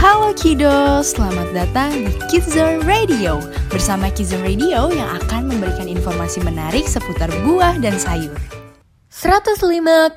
[0.00, 3.36] Halo Kido, selamat datang di Kidzone Radio.
[3.68, 8.32] Bersama Kidzone Radio yang akan memberikan informasi menarik seputar buah dan sayur.
[9.12, 10.16] 105,6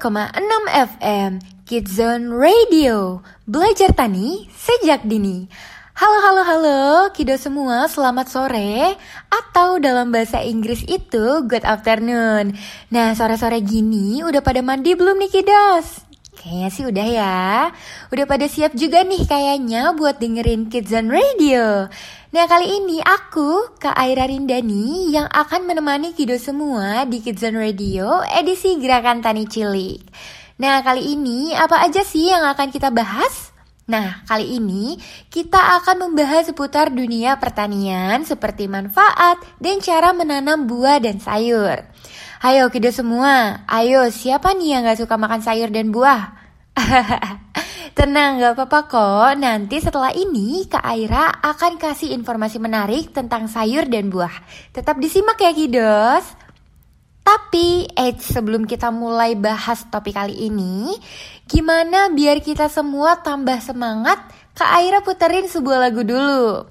[0.72, 1.32] FM
[1.68, 3.28] Kidzone Radio.
[3.44, 5.52] Belajar tani sejak dini.
[6.00, 8.96] Halo halo halo Kido semua selamat sore.
[9.28, 12.56] Atau dalam bahasa Inggris itu good afternoon.
[12.88, 16.13] Nah sore-sore gini udah pada mandi belum nih Kidos?
[16.44, 17.40] Kayaknya sih udah ya.
[18.12, 21.88] Udah pada siap juga nih kayaknya buat dengerin Kidzan Radio.
[22.36, 28.20] Nah kali ini aku, Kak Aira Rindani, yang akan menemani Kido semua di Kidzan Radio
[28.28, 30.04] edisi Gerakan Tani Cilik.
[30.60, 33.56] Nah kali ini apa aja sih yang akan kita bahas?
[33.84, 34.96] Nah, kali ini
[35.28, 41.84] kita akan membahas seputar dunia pertanian seperti manfaat dan cara menanam buah dan sayur.
[42.44, 46.36] Ayo kita semua, ayo siapa nih yang gak suka makan sayur dan buah?
[47.98, 49.32] Tenang, gak apa-apa kok.
[49.40, 54.44] Nanti setelah ini Kak Aira akan kasih informasi menarik tentang sayur dan buah.
[54.76, 56.36] Tetap disimak ya Kidos.
[57.24, 61.00] Tapi, eh sebelum kita mulai bahas topik kali ini,
[61.48, 64.20] gimana biar kita semua tambah semangat?
[64.52, 66.68] Kak Aira puterin sebuah lagu dulu.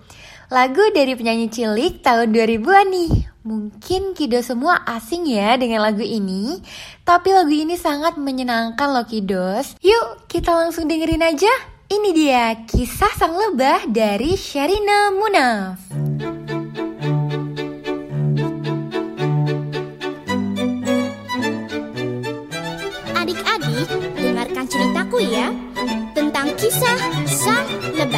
[0.53, 3.13] Lagu dari penyanyi cilik tahun 2000-an nih.
[3.41, 6.61] Mungkin Kido semua asing ya dengan lagu ini,
[7.09, 9.81] tapi lagu ini sangat menyenangkan loh Kidos.
[9.81, 11.49] Yuk kita langsung dengerin aja.
[11.89, 15.81] Ini dia kisah sang lebah dari Sherina Munaf.
[23.17, 23.89] Adik-adik,
[24.21, 25.49] dengarkan ceritaku ya
[26.13, 27.65] tentang kisah sang
[27.97, 28.12] lebah.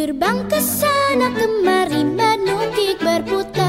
[0.00, 3.59] Terbang ke sana kemari menukik berputar-putar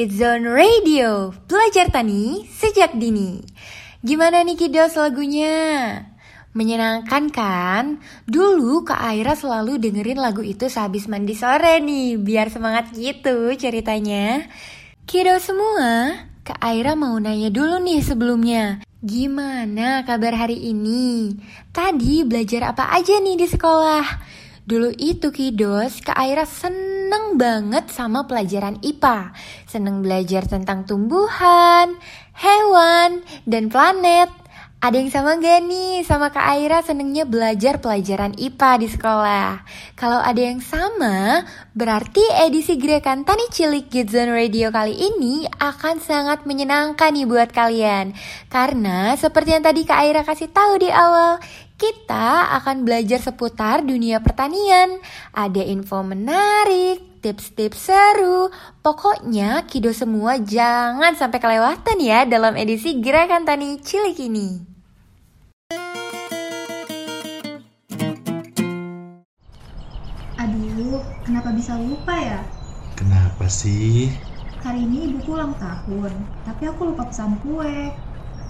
[0.00, 3.36] Kidzone Radio Belajar tani sejak dini
[4.00, 5.92] Gimana nih kiddos lagunya?
[6.56, 8.00] Menyenangkan kan?
[8.24, 14.48] Dulu Kak Aira selalu dengerin lagu itu sehabis mandi sore nih Biar semangat gitu ceritanya
[15.04, 16.16] Kiddo semua,
[16.48, 21.36] Kak Aira mau nanya dulu nih sebelumnya Gimana kabar hari ini?
[21.76, 24.04] Tadi belajar apa aja nih di sekolah?
[24.70, 29.34] Dulu itu Kidos, Kak Aira seneng banget sama pelajaran IPA.
[29.66, 31.98] Seneng belajar tentang tumbuhan,
[32.38, 34.30] hewan, dan planet.
[34.78, 39.66] Ada yang sama gak nih sama Kak Aira senengnya belajar pelajaran IPA di sekolah?
[39.98, 41.44] Kalau ada yang sama,
[41.74, 47.50] berarti edisi Gerakan Tani Cilik Kids on Radio kali ini akan sangat menyenangkan nih buat
[47.50, 48.14] kalian.
[48.46, 51.42] Karena seperti yang tadi Kak Aira kasih tahu di awal,
[51.80, 55.00] kita akan belajar seputar dunia pertanian.
[55.32, 58.52] Ada info menarik, tips-tips seru.
[58.84, 64.48] Pokoknya Kido semua jangan sampai kelewatan ya dalam edisi Gerakan Tani Cilik ini.
[70.36, 72.44] Aduh, kenapa bisa lupa ya?
[72.92, 74.12] Kenapa sih?
[74.60, 76.12] Hari ini ibuku ulang tahun,
[76.44, 77.88] tapi aku lupa pesan kue.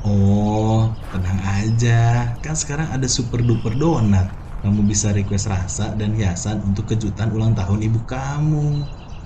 [0.07, 0.77] Oh,
[1.13, 1.89] tenang aja.
[2.43, 4.27] Kan sekarang ada super duper donat.
[4.61, 8.59] Kamu bisa request rasa dan hiasan untuk kejutan ulang tahun ibu kamu.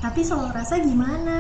[0.03, 1.37] Tapi soal rasa gimana?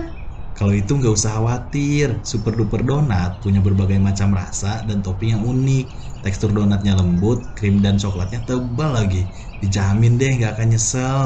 [0.59, 2.07] Kalau itu nggak usah khawatir.
[2.31, 5.85] Super duper donat punya berbagai macam rasa dan topping yang unik.
[6.23, 9.19] Tekstur donatnya lembut, krim dan coklatnya tebal lagi.
[9.61, 11.25] Dijamin deh nggak akan nyesel.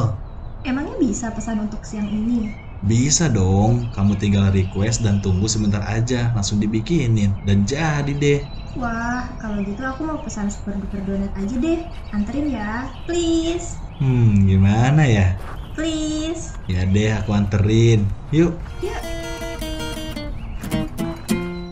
[0.71, 2.43] Emangnya bisa pesan untuk siang ini?
[2.87, 8.41] Bisa dong, kamu tinggal request dan tunggu sebentar aja, langsung dibikinin dan jadi deh.
[8.79, 11.83] Wah, kalau gitu aku mau pesan super duper donat aja deh.
[12.15, 13.75] Anterin ya, please.
[13.99, 15.35] Hmm, gimana ya?
[15.75, 16.55] Please.
[16.71, 18.07] Ya deh, aku anterin.
[18.31, 18.55] Yuk.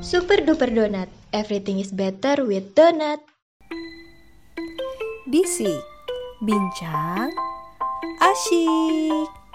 [0.03, 1.07] Super duper donat.
[1.31, 3.23] Everything is better with donat.
[5.31, 5.79] Bisik,
[6.43, 7.31] bincang,
[8.19, 9.46] asyik.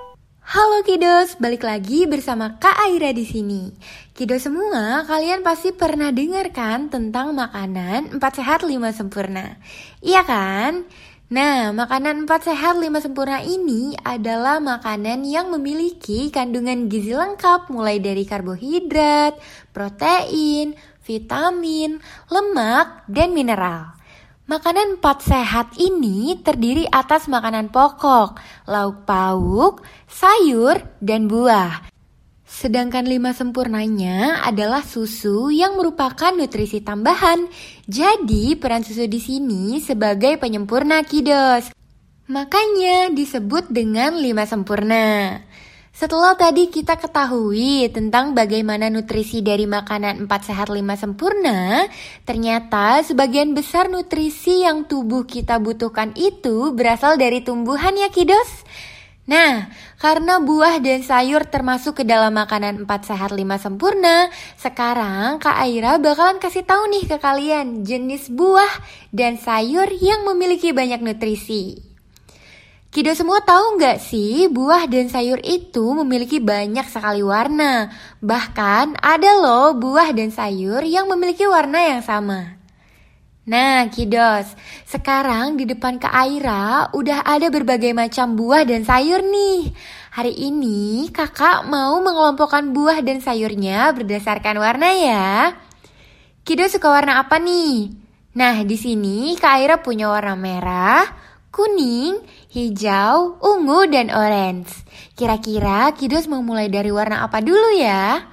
[0.51, 3.71] Halo Kidos, balik lagi bersama Kak Aira di sini.
[4.11, 9.55] Kidos semua, kalian pasti pernah dengar kan tentang makanan 4 sehat 5 sempurna.
[10.03, 10.83] Iya kan?
[11.31, 18.03] Nah, makanan 4 sehat 5 sempurna ini adalah makanan yang memiliki kandungan gizi lengkap mulai
[18.03, 19.39] dari karbohidrat,
[19.71, 20.75] protein,
[21.07, 24.00] vitamin, lemak, dan mineral.
[24.51, 28.35] Makanan 4 sehat ini terdiri atas makanan pokok,
[28.67, 29.79] lauk pauk,
[30.11, 31.87] sayur, dan buah.
[32.43, 37.47] Sedangkan lima sempurnanya adalah susu yang merupakan nutrisi tambahan.
[37.87, 41.71] Jadi peran susu di sini sebagai penyempurna kidos.
[42.27, 45.39] Makanya disebut dengan lima sempurna.
[46.01, 51.85] Setelah tadi kita ketahui tentang bagaimana nutrisi dari makanan 4 sehat 5 sempurna,
[52.25, 58.65] ternyata sebagian besar nutrisi yang tubuh kita butuhkan itu berasal dari tumbuhan ya kidos.
[59.29, 59.69] Nah,
[60.01, 66.01] karena buah dan sayur termasuk ke dalam makanan 4 sehat 5 sempurna, sekarang Kak Aira
[66.01, 68.73] bakalan kasih tahu nih ke kalian jenis buah
[69.13, 71.90] dan sayur yang memiliki banyak nutrisi.
[72.91, 77.87] Kido semua tahu nggak sih buah dan sayur itu memiliki banyak sekali warna.
[78.19, 82.59] Bahkan ada loh buah dan sayur yang memiliki warna yang sama.
[83.47, 84.51] Nah, Kidos,
[84.83, 89.71] sekarang di depan Kak Aira udah ada berbagai macam buah dan sayur nih.
[90.11, 95.55] Hari ini kakak mau mengelompokkan buah dan sayurnya berdasarkan warna ya.
[96.43, 97.87] Kido suka warna apa nih?
[98.35, 101.07] Nah, di sini Kak Aira punya warna merah,
[101.51, 102.15] kuning,
[102.51, 104.83] hijau, ungu, dan orange.
[105.15, 108.27] Kira-kira Kidos mau mulai dari warna apa dulu ya?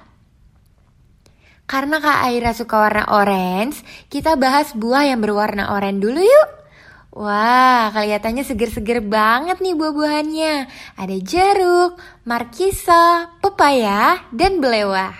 [1.69, 6.49] Karena Kak Aira suka warna orange, kita bahas buah yang berwarna oranye dulu yuk.
[7.13, 10.55] Wah, kelihatannya seger-seger banget nih buah-buahannya.
[10.97, 15.13] Ada jeruk, markisa, pepaya, dan belewah.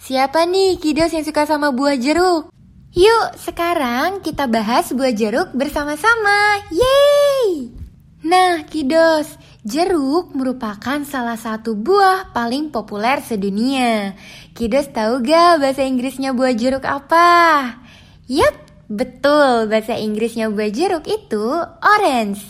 [0.00, 2.52] Siapa nih Kidos yang suka sama buah jeruk?
[2.92, 6.60] Yuk, sekarang kita bahas buah jeruk bersama-sama.
[6.72, 7.79] Yeay!
[8.20, 14.12] Nah, Kidos, jeruk merupakan salah satu buah paling populer sedunia.
[14.52, 17.80] Kidos tahu gak bahasa Inggrisnya buah jeruk apa?
[18.28, 18.60] Yap,
[18.92, 22.44] betul bahasa Inggrisnya buah jeruk itu orange.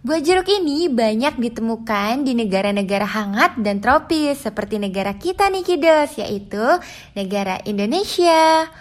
[0.00, 6.16] Buah jeruk ini banyak ditemukan di negara-negara hangat dan tropis seperti negara kita nih Kidos,
[6.16, 6.64] yaitu
[7.12, 8.72] negara Indonesia.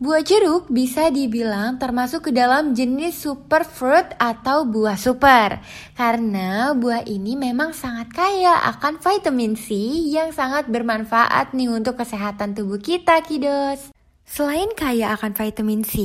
[0.00, 5.60] Buah jeruk bisa dibilang termasuk ke dalam jenis superfruit atau buah super.
[5.92, 9.76] Karena buah ini memang sangat kaya akan vitamin C
[10.08, 13.92] yang sangat bermanfaat nih untuk kesehatan tubuh kita kiddos
[14.24, 16.00] Selain kaya akan vitamin C,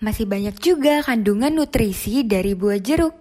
[0.00, 3.12] masih banyak juga kandungan nutrisi dari buah jeruk.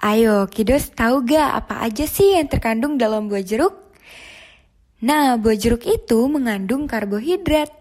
[0.00, 3.74] Ayo kiddos tahu gak apa aja sih yang terkandung dalam buah jeruk?
[5.04, 7.75] Nah, buah jeruk itu mengandung karbohidrat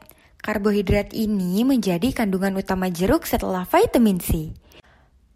[0.46, 4.54] Karbohidrat ini menjadi kandungan utama jeruk setelah vitamin C.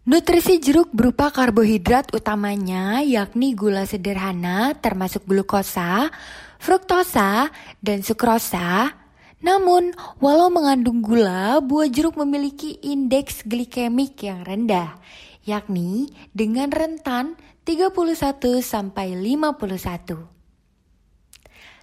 [0.06, 6.14] Nutrisi jeruk berupa karbohidrat utamanya yakni gula sederhana termasuk glukosa,
[6.62, 7.50] fruktosa,
[7.82, 8.94] dan sukrosa.
[9.42, 14.94] Namun, walau mengandung gula, buah jeruk memiliki indeks glikemik yang rendah,
[15.42, 17.34] yakni dengan rentan
[17.66, 20.38] 31 sampai 51.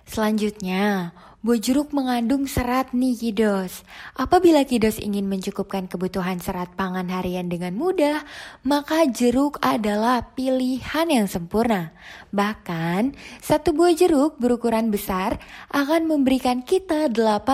[0.08, 3.86] Selanjutnya, Buah jeruk mengandung serat nih Kidos.
[4.18, 8.26] Apabila Kidos ingin mencukupkan kebutuhan serat pangan harian dengan mudah,
[8.66, 11.94] maka jeruk adalah pilihan yang sempurna.
[12.34, 15.38] Bahkan, satu buah jeruk berukuran besar
[15.70, 17.54] akan memberikan kita 18%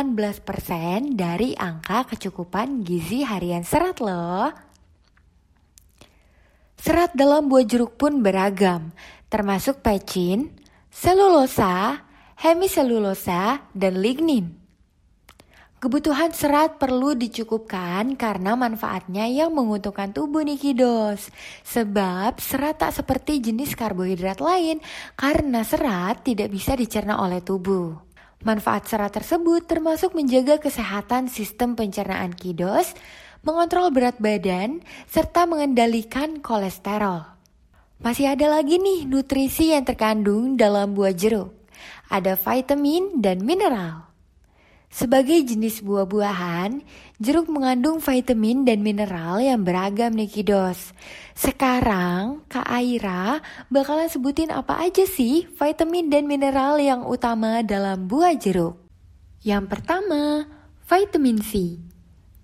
[1.20, 4.48] dari angka kecukupan gizi harian serat loh.
[6.80, 8.96] Serat dalam buah jeruk pun beragam,
[9.28, 10.56] termasuk pecin,
[10.88, 12.00] selulosa,
[12.44, 14.60] hemiselulosa, dan lignin.
[15.80, 21.32] Kebutuhan serat perlu dicukupkan karena manfaatnya yang menguntungkan tubuh nih kidos.
[21.64, 24.84] Sebab serat tak seperti jenis karbohidrat lain
[25.16, 27.96] karena serat tidak bisa dicerna oleh tubuh.
[28.44, 32.92] Manfaat serat tersebut termasuk menjaga kesehatan sistem pencernaan kidos,
[33.44, 37.24] mengontrol berat badan, serta mengendalikan kolesterol.
[38.04, 41.63] Masih ada lagi nih nutrisi yang terkandung dalam buah jeruk
[42.14, 44.14] ada vitamin dan mineral.
[44.94, 46.86] Sebagai jenis buah-buahan,
[47.18, 50.94] jeruk mengandung vitamin dan mineral yang beragam nih kidos.
[51.34, 53.42] Sekarang Kak Aira
[53.74, 58.78] bakalan sebutin apa aja sih vitamin dan mineral yang utama dalam buah jeruk.
[59.42, 60.46] Yang pertama,
[60.86, 61.82] vitamin C.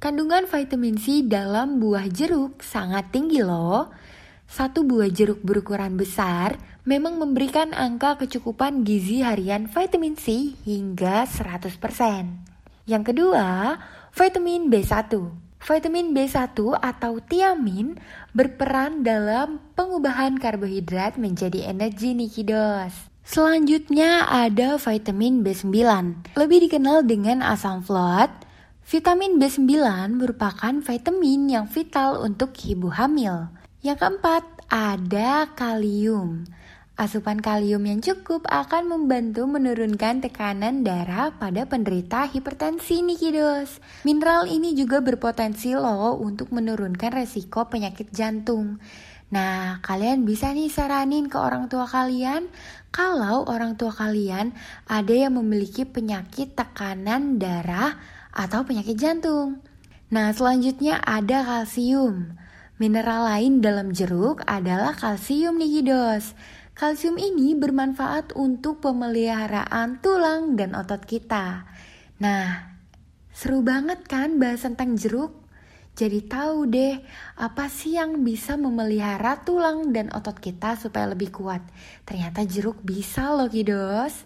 [0.01, 3.93] Kandungan vitamin C dalam buah jeruk sangat tinggi loh.
[4.49, 6.57] Satu buah jeruk berukuran besar
[6.89, 11.77] memang memberikan angka kecukupan gizi harian vitamin C hingga 100%.
[12.89, 13.77] Yang kedua,
[14.17, 15.13] vitamin B1.
[15.61, 17.93] Vitamin B1 atau tiamin
[18.33, 23.13] berperan dalam pengubahan karbohidrat menjadi energi nikidos.
[23.21, 25.69] Selanjutnya ada vitamin B9,
[26.33, 28.33] lebih dikenal dengan asam folat.
[28.89, 29.69] Vitamin B9
[30.17, 33.53] merupakan vitamin yang vital untuk ibu hamil.
[33.85, 34.41] Yang keempat,
[34.73, 36.49] ada kalium.
[36.99, 43.79] Asupan kalium yang cukup akan membantu menurunkan tekanan darah pada penderita hipertensi nih kiddos.
[44.03, 48.83] Mineral ini juga berpotensi loh untuk menurunkan resiko penyakit jantung.
[49.31, 52.51] Nah, kalian bisa nih saranin ke orang tua kalian
[52.91, 54.51] kalau orang tua kalian
[54.83, 57.95] ada yang memiliki penyakit tekanan darah
[58.35, 59.63] atau penyakit jantung.
[60.11, 62.35] Nah, selanjutnya ada kalsium.
[62.75, 66.35] Mineral lain dalam jeruk adalah kalsium nihidos.
[66.79, 71.67] Kalsium ini bermanfaat untuk pemeliharaan tulang dan otot kita.
[72.23, 72.71] Nah,
[73.35, 75.35] seru banget kan bahas tentang jeruk?
[75.99, 77.03] Jadi tahu deh
[77.35, 81.59] apa sih yang bisa memelihara tulang dan otot kita supaya lebih kuat.
[82.07, 84.23] Ternyata jeruk bisa loh kidos.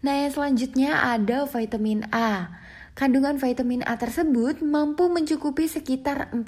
[0.00, 2.56] Nah yang selanjutnya ada vitamin A.
[2.96, 6.40] Kandungan vitamin A tersebut mampu mencukupi sekitar 4%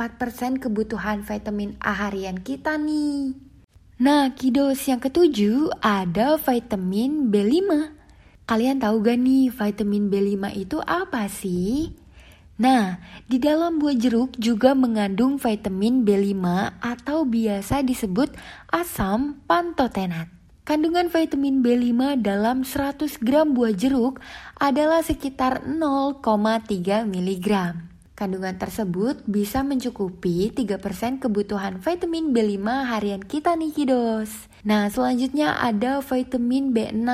[0.56, 3.53] kebutuhan vitamin A harian kita nih.
[3.94, 7.94] Nah, kidos yang ketujuh ada vitamin B5.
[8.42, 11.94] Kalian tahu gak nih vitamin B5 itu apa sih?
[12.58, 12.98] Nah,
[13.30, 16.42] di dalam buah jeruk juga mengandung vitamin B5
[16.82, 18.34] atau biasa disebut
[18.74, 20.26] asam pantotenat.
[20.66, 24.18] Kandungan vitamin B5 dalam 100 gram buah jeruk
[24.58, 26.18] adalah sekitar 0,3
[27.06, 27.48] mg.
[28.14, 34.46] Kandungan tersebut bisa mencukupi 3% kebutuhan vitamin B5 harian kita nih kiddos.
[34.62, 37.10] Nah selanjutnya ada vitamin B6.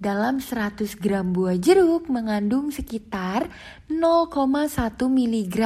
[0.00, 3.52] Dalam 100 gram buah jeruk mengandung sekitar
[3.92, 4.32] 0,1
[5.04, 5.56] mg.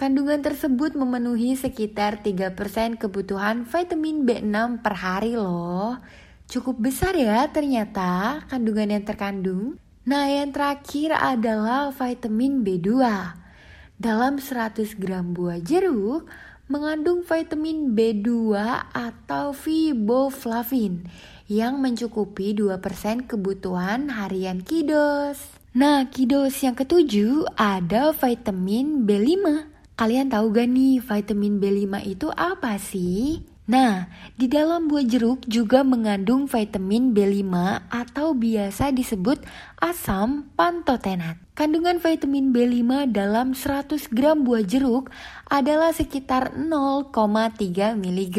[0.00, 2.56] Kandungan tersebut memenuhi sekitar 3%
[2.96, 6.00] kebutuhan vitamin B6 per hari loh.
[6.48, 9.76] Cukup besar ya ternyata kandungan yang terkandung.
[10.08, 12.88] Nah yang terakhir adalah vitamin B2.
[14.00, 16.24] Dalam 100 gram buah jeruk
[16.72, 18.56] mengandung vitamin B2
[18.96, 21.04] atau riboflavin
[21.52, 22.80] yang mencukupi 2%
[23.28, 25.36] kebutuhan harian Kidos.
[25.76, 29.68] Nah, Kidos yang ketujuh ada vitamin B5.
[30.00, 33.49] Kalian tahu gak nih vitamin B5 itu apa sih?
[33.70, 37.54] Nah, di dalam buah jeruk juga mengandung vitamin B5
[37.86, 39.46] atau biasa disebut
[39.78, 41.38] asam pantotenat.
[41.54, 45.14] Kandungan vitamin B5 dalam 100 gram buah jeruk
[45.46, 48.38] adalah sekitar 0,3 mg.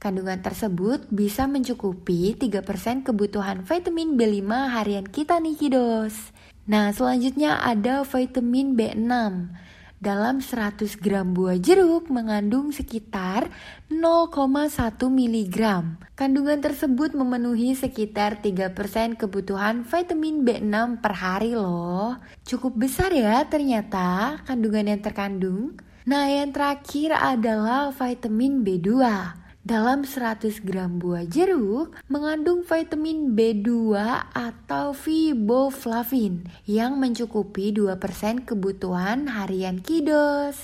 [0.00, 6.32] Kandungan tersebut bisa mencukupi 3% kebutuhan vitamin B5 harian kita nih kiddos.
[6.64, 9.12] Nah selanjutnya ada vitamin B6.
[9.98, 13.50] Dalam 100 gram buah jeruk mengandung sekitar
[13.90, 14.30] 0,1
[14.94, 15.58] mg.
[16.14, 18.78] Kandungan tersebut memenuhi sekitar 3%
[19.18, 22.14] kebutuhan vitamin B6 per hari loh.
[22.46, 25.74] Cukup besar ya ternyata kandungan yang terkandung.
[26.06, 29.02] Nah yang terakhir adalah vitamin B2
[29.68, 33.92] dalam 100 gram buah jeruk mengandung vitamin B2
[34.32, 40.56] atau riboflavin yang mencukupi 2% kebutuhan harian kidos.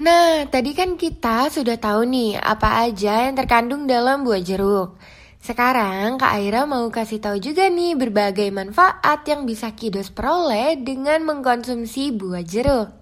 [0.00, 4.96] Nah, tadi kan kita sudah tahu nih apa aja yang terkandung dalam buah jeruk.
[5.38, 11.20] Sekarang Kak Aira mau kasih tahu juga nih berbagai manfaat yang bisa kidos peroleh dengan
[11.20, 12.97] mengkonsumsi buah jeruk.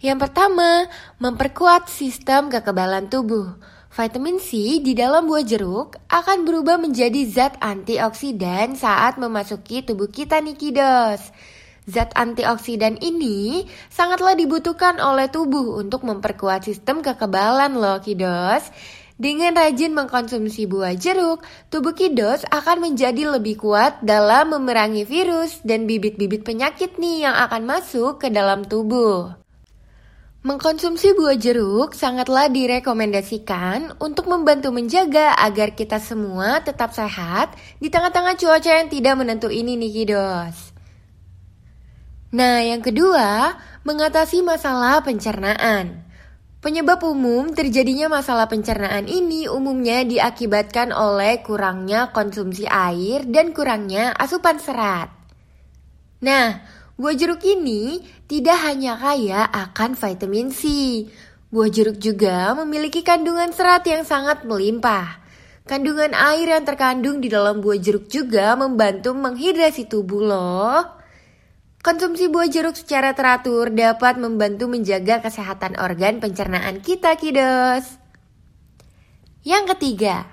[0.00, 0.88] Yang pertama,
[1.20, 3.52] memperkuat sistem kekebalan tubuh.
[3.92, 10.40] Vitamin C di dalam buah jeruk akan berubah menjadi zat antioksidan saat memasuki tubuh kita
[10.40, 11.20] nih kiddos.
[11.84, 18.72] Zat antioksidan ini sangatlah dibutuhkan oleh tubuh untuk memperkuat sistem kekebalan loh kiddos.
[19.20, 25.84] Dengan rajin mengkonsumsi buah jeruk, tubuh kiddos akan menjadi lebih kuat dalam memerangi virus dan
[25.84, 29.39] bibit-bibit penyakit nih yang akan masuk ke dalam tubuh.
[30.40, 38.40] Mengkonsumsi buah jeruk sangatlah direkomendasikan untuk membantu menjaga agar kita semua tetap sehat di tengah-tengah
[38.40, 40.72] cuaca yang tidak menentu ini nih kiddos.
[42.32, 43.52] Nah yang kedua,
[43.84, 46.08] mengatasi masalah pencernaan.
[46.64, 54.56] Penyebab umum terjadinya masalah pencernaan ini umumnya diakibatkan oleh kurangnya konsumsi air dan kurangnya asupan
[54.56, 55.12] serat.
[56.24, 60.62] Nah, Buah jeruk ini tidak hanya kaya akan vitamin C.
[61.50, 65.18] Buah jeruk juga memiliki kandungan serat yang sangat melimpah.
[65.66, 70.78] Kandungan air yang terkandung di dalam buah jeruk juga membantu menghidrasi tubuh loh.
[71.82, 77.98] Konsumsi buah jeruk secara teratur dapat membantu menjaga kesehatan organ pencernaan kita, kiddos.
[79.42, 80.30] Yang ketiga,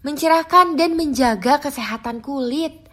[0.00, 2.85] mencerahkan dan menjaga kesehatan kulit.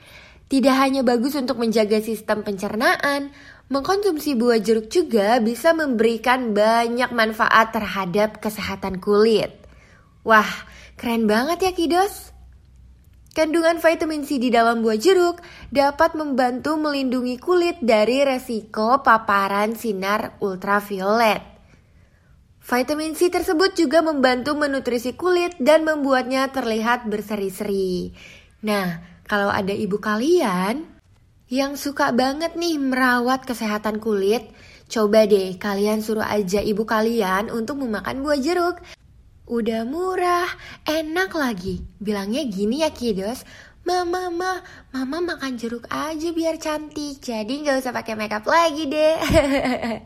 [0.53, 3.33] Tidak hanya bagus untuk menjaga sistem pencernaan,
[3.73, 9.49] mengkonsumsi buah jeruk juga bisa memberikan banyak manfaat terhadap kesehatan kulit.
[10.21, 10.45] Wah,
[10.93, 12.29] keren banget ya kidos.
[13.33, 15.41] Kandungan vitamin C di dalam buah jeruk
[15.73, 21.41] dapat membantu melindungi kulit dari resiko paparan sinar ultraviolet.
[22.61, 28.13] Vitamin C tersebut juga membantu menutrisi kulit dan membuatnya terlihat berseri-seri.
[28.61, 30.85] Nah, kalau ada ibu kalian
[31.49, 34.45] yang suka banget nih merawat kesehatan kulit,
[34.85, 38.77] coba deh kalian suruh aja ibu kalian untuk memakan buah jeruk.
[39.49, 40.45] Udah murah,
[40.85, 41.81] enak lagi.
[41.97, 43.41] Bilangnya gini ya kiddos,
[43.81, 44.61] Mama, mama,
[44.93, 47.17] mama makan jeruk aja biar cantik.
[47.17, 49.17] Jadi nggak usah pakai makeup lagi deh.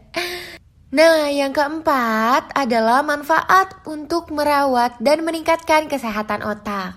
[0.97, 6.95] nah, yang keempat adalah manfaat untuk merawat dan meningkatkan kesehatan otak.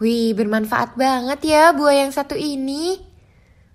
[0.00, 2.96] Wih, bermanfaat banget ya buah yang satu ini.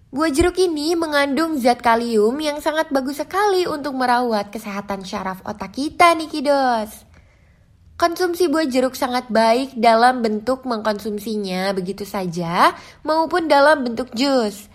[0.10, 5.78] Buah jeruk ini mengandung zat kalium yang sangat bagus sekali untuk merawat kesehatan syaraf otak
[5.78, 7.06] kita nih kidos.
[7.94, 12.74] Konsumsi buah jeruk sangat baik dalam bentuk mengkonsumsinya begitu saja
[13.06, 14.66] maupun dalam bentuk jus.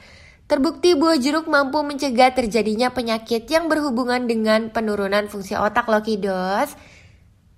[0.47, 6.79] Terbukti buah jeruk mampu mencegah terjadinya penyakit yang berhubungan dengan penurunan fungsi otak loh kidos.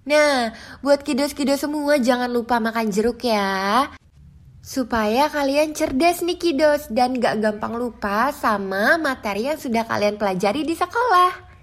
[0.02, 0.50] Nah,
[0.82, 3.86] buat kiddos-kiddos semua jangan lupa makan jeruk ya.
[4.62, 10.66] Supaya kalian cerdas nih kiddos dan gak gampang lupa sama materi yang sudah kalian pelajari
[10.66, 11.54] di sekolah.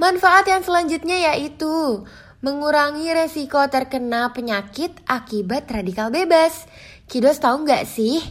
[0.00, 2.06] Manfaat yang selanjutnya yaitu
[2.40, 6.64] mengurangi resiko terkena penyakit akibat radikal bebas.
[7.10, 8.22] Kiddos tahu nggak sih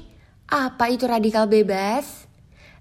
[0.48, 2.17] apa itu radikal bebas?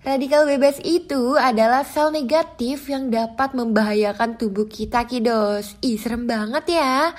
[0.04, 5.80] Radikal bebas itu adalah sel negatif yang dapat membahayakan tubuh kita kidos.
[5.80, 7.16] Ih serem banget ya.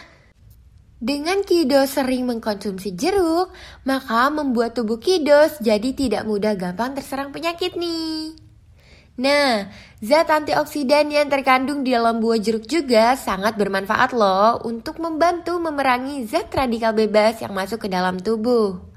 [0.98, 3.54] Dengan kidos sering mengkonsumsi jeruk,
[3.86, 8.34] maka membuat tubuh kidos jadi tidak mudah gampang terserang penyakit nih.
[9.18, 15.58] Nah, zat antioksidan yang terkandung di dalam buah jeruk juga sangat bermanfaat loh untuk membantu
[15.58, 18.97] memerangi zat radikal bebas yang masuk ke dalam tubuh.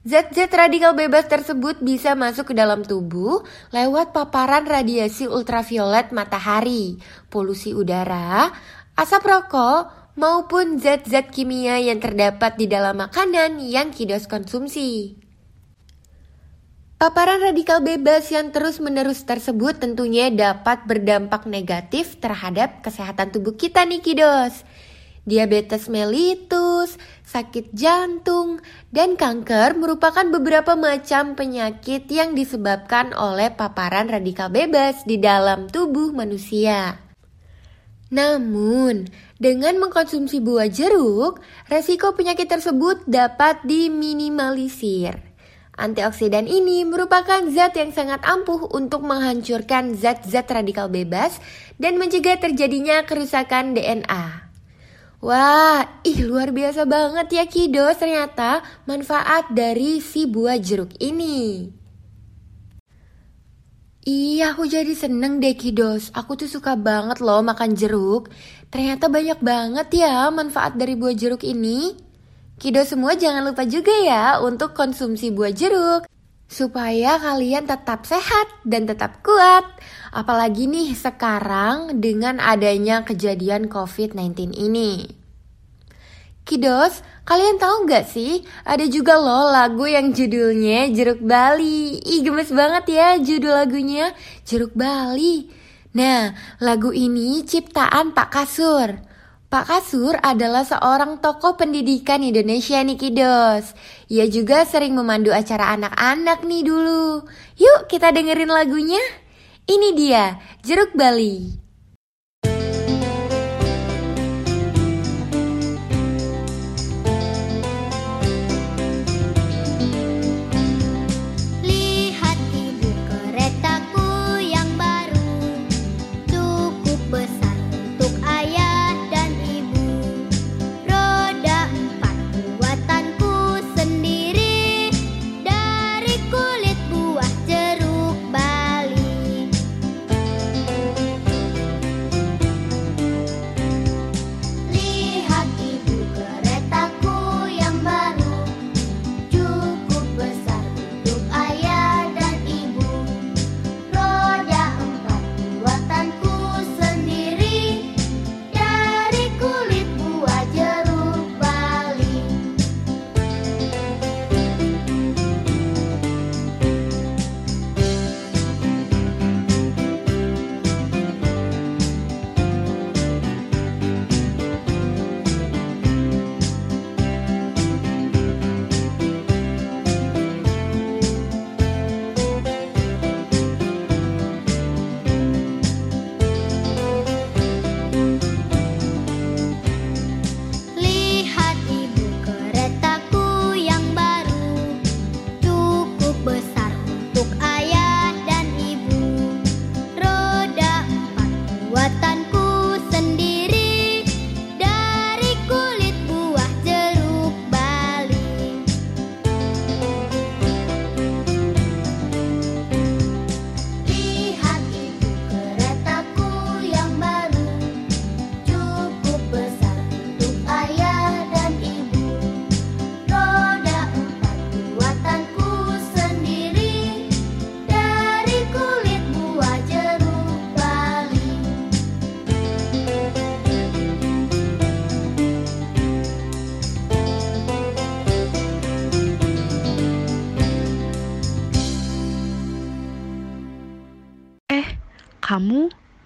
[0.00, 6.96] Zat-zat radikal bebas tersebut bisa masuk ke dalam tubuh lewat paparan radiasi ultraviolet matahari,
[7.28, 8.48] polusi udara,
[8.96, 15.20] asap rokok, maupun zat-zat kimia yang terdapat di dalam makanan yang kidos konsumsi.
[16.96, 24.00] Paparan radikal bebas yang terus-menerus tersebut tentunya dapat berdampak negatif terhadap kesehatan tubuh kita nih
[24.00, 24.64] kidos.
[25.30, 28.58] Diabetes mellitus, sakit jantung,
[28.90, 36.10] dan kanker merupakan beberapa macam penyakit yang disebabkan oleh paparan radikal bebas di dalam tubuh
[36.10, 36.98] manusia.
[38.10, 39.06] Namun,
[39.38, 41.38] dengan mengkonsumsi buah jeruk,
[41.70, 45.14] resiko penyakit tersebut dapat diminimalisir.
[45.78, 51.38] Antioksidan ini merupakan zat yang sangat ampuh untuk menghancurkan zat-zat radikal bebas
[51.78, 54.49] dan mencegah terjadinya kerusakan DNA.
[55.20, 61.68] Wah, ih luar biasa banget ya Kidos ternyata manfaat dari si buah jeruk ini.
[64.00, 66.08] Iya, aku jadi seneng deh Kidos.
[66.16, 68.32] Aku tuh suka banget loh makan jeruk.
[68.72, 71.92] Ternyata banyak banget ya manfaat dari buah jeruk ini.
[72.56, 76.08] Kido semua jangan lupa juga ya untuk konsumsi buah jeruk
[76.50, 79.68] supaya kalian tetap sehat dan tetap kuat.
[80.10, 85.06] Apalagi nih sekarang dengan adanya kejadian COVID-19 ini.
[86.42, 92.02] Kidos, kalian tahu nggak sih ada juga loh lagu yang judulnya Jeruk Bali.
[92.02, 94.10] Ih gemes banget ya judul lagunya
[94.42, 95.46] Jeruk Bali.
[95.94, 98.98] Nah, lagu ini ciptaan Pak Kasur.
[99.46, 103.74] Pak Kasur adalah seorang tokoh pendidikan Indonesia nih Kidos.
[104.10, 107.26] Ia juga sering memandu acara anak-anak nih dulu.
[107.62, 109.02] Yuk kita dengerin lagunya.
[109.68, 111.69] Ini dia, Jeruk Bali.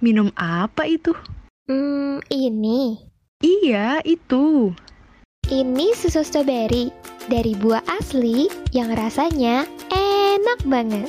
[0.05, 1.17] Minum apa itu?
[1.64, 3.01] Hmm, ini.
[3.40, 4.77] Iya, itu.
[5.49, 6.93] Ini susu strawberry
[7.33, 11.09] dari buah asli yang rasanya enak banget.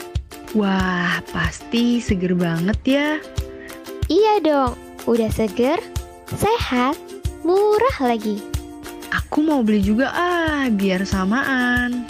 [0.55, 3.09] Wah, pasti seger banget ya.
[4.07, 5.79] Iya dong, udah seger,
[6.31, 6.95] sehat,
[7.43, 8.39] murah lagi.
[9.11, 12.07] Aku mau beli juga ah, biar samaan.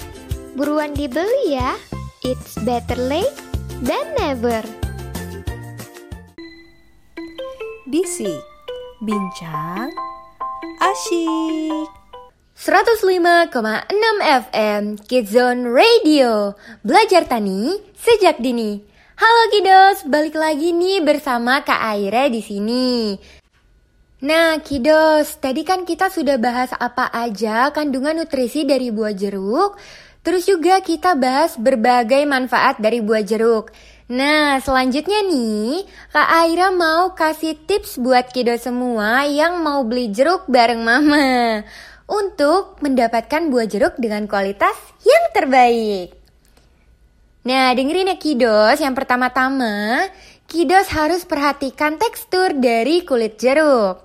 [0.54, 1.74] Buruan dibeli ya.
[2.21, 3.34] It's better late
[3.82, 4.85] than never.
[7.86, 8.41] Bisik,
[8.98, 9.93] bincang,
[10.82, 11.86] asyik.
[12.58, 13.54] 105,6
[14.26, 18.82] FM Kidzone Radio Belajar tani sejak dini
[19.21, 23.21] Halo Kidos, balik lagi nih bersama Kak Aira di sini.
[24.26, 29.78] Nah, Kidos, tadi kan kita sudah bahas apa aja kandungan nutrisi dari buah jeruk.
[30.26, 33.70] Terus juga kita bahas berbagai manfaat dari buah jeruk.
[34.10, 40.50] Nah, selanjutnya nih, Kak Aira mau kasih tips buat Kidos semua yang mau beli jeruk
[40.50, 41.62] bareng Mama
[42.06, 46.14] untuk mendapatkan buah jeruk dengan kualitas yang terbaik.
[47.46, 48.78] Nah, dengerin ya Kidos.
[48.82, 50.06] Yang pertama-tama,
[50.46, 54.05] Kidos harus perhatikan tekstur dari kulit jeruk.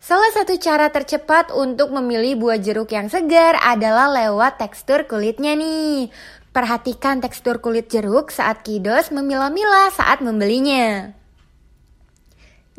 [0.00, 6.08] Salah satu cara tercepat untuk memilih buah jeruk yang segar adalah lewat tekstur kulitnya nih.
[6.56, 11.12] Perhatikan tekstur kulit jeruk saat Kidos memilah-milah saat membelinya.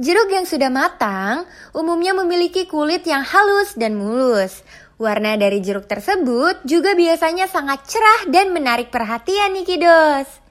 [0.02, 1.46] Jeruk yang sudah matang
[1.78, 4.66] umumnya memiliki kulit yang halus dan mulus.
[4.98, 10.42] Warna dari jeruk tersebut juga biasanya sangat cerah dan menarik perhatian nih kidos.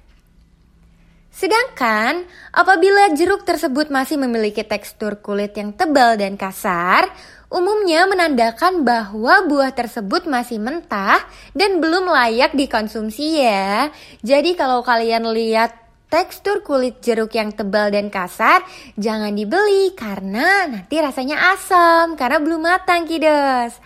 [1.31, 7.07] Sedangkan apabila jeruk tersebut masih memiliki tekstur kulit yang tebal dan kasar,
[7.47, 11.23] umumnya menandakan bahwa buah tersebut masih mentah
[11.55, 13.95] dan belum layak dikonsumsi ya.
[14.27, 15.75] Jadi kalau kalian lihat
[16.11, 18.66] tekstur kulit jeruk yang tebal dan kasar,
[18.99, 23.79] jangan dibeli karena nanti rasanya asam karena belum matang kidos.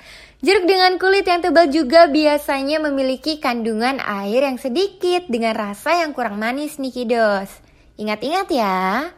[0.45, 6.13] Jeruk dengan kulit yang tebal juga biasanya memiliki kandungan air yang sedikit dengan rasa yang
[6.13, 7.49] kurang manis nih kidos.
[7.97, 9.09] Ingat-ingat ya.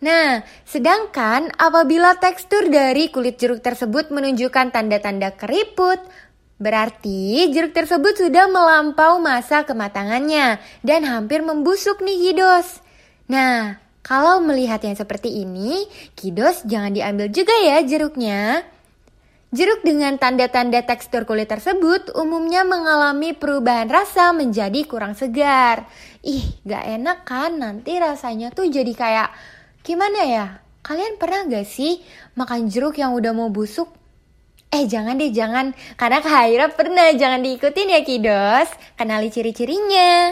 [0.00, 6.00] Nah, sedangkan apabila tekstur dari kulit jeruk tersebut menunjukkan tanda-tanda keriput,
[6.56, 12.80] berarti jeruk tersebut sudah melampau masa kematangannya dan hampir membusuk nih kidos.
[13.28, 15.84] Nah, kalau melihat yang seperti ini,
[16.16, 18.64] kidos jangan diambil juga ya jeruknya.
[19.50, 25.90] Jeruk dengan tanda-tanda tekstur kulit tersebut umumnya mengalami perubahan rasa menjadi kurang segar.
[26.22, 27.58] Ih, gak enak kan?
[27.58, 29.34] Nanti rasanya tuh jadi kayak
[29.82, 30.46] gimana ya?
[30.86, 31.98] Kalian pernah gak sih
[32.38, 33.90] makan jeruk yang udah mau busuk?
[34.70, 38.70] Eh jangan deh jangan, karena Kak pernah jangan diikutin ya kidos.
[38.94, 40.30] Kenali ciri-cirinya.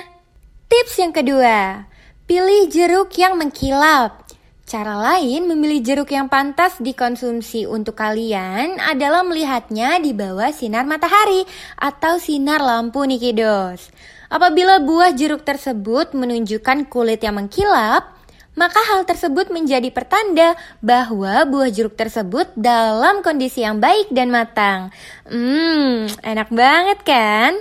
[0.71, 1.91] Tips yang kedua,
[2.31, 4.28] pilih jeruk yang mengkilap.
[4.69, 11.41] Cara lain memilih jeruk yang pantas dikonsumsi untuk kalian adalah melihatnya di bawah sinar matahari
[11.81, 13.89] atau sinar lampu nih kiddos.
[14.29, 18.13] Apabila buah jeruk tersebut menunjukkan kulit yang mengkilap,
[18.61, 20.53] maka hal tersebut menjadi pertanda
[20.85, 24.93] bahwa buah jeruk tersebut dalam kondisi yang baik dan matang.
[25.25, 27.57] Hmm, enak banget kan?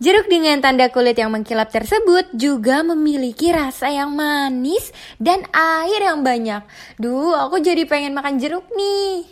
[0.00, 6.24] Jeruk dengan tanda kulit yang mengkilap tersebut juga memiliki rasa yang manis dan air yang
[6.24, 6.64] banyak.
[6.96, 9.28] Duh, aku jadi pengen makan jeruk nih.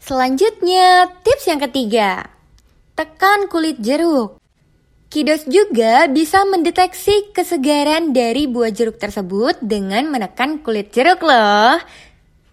[0.00, 2.24] Selanjutnya, tips yang ketiga.
[2.96, 4.40] Tekan kulit jeruk.
[5.12, 11.76] Kidos juga bisa mendeteksi kesegaran dari buah jeruk tersebut dengan menekan kulit jeruk loh.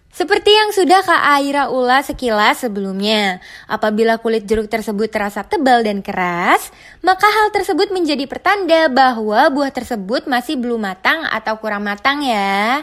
[0.08, 6.00] Seperti yang sudah Kak Aira ulas sekilas sebelumnya, apabila kulit jeruk tersebut terasa tebal dan
[6.00, 6.72] keras,
[7.04, 12.82] maka hal tersebut menjadi pertanda bahwa buah tersebut masih belum matang atau kurang matang ya.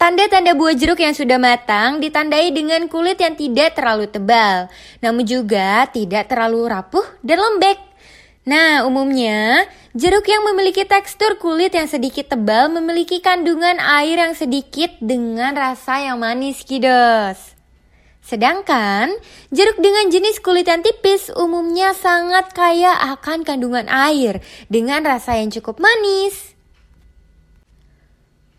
[0.00, 4.72] Tanda-tanda buah jeruk yang sudah matang ditandai dengan kulit yang tidak terlalu tebal,
[5.04, 7.76] namun juga tidak terlalu rapuh dan lembek.
[8.48, 14.94] Nah, umumnya jeruk yang memiliki tekstur kulit yang sedikit tebal memiliki kandungan air yang sedikit
[15.02, 17.58] dengan rasa yang manis kidos.
[18.22, 19.10] Sedangkan
[19.50, 24.38] jeruk dengan jenis kulit yang tipis umumnya sangat kaya akan kandungan air
[24.70, 26.54] dengan rasa yang cukup manis.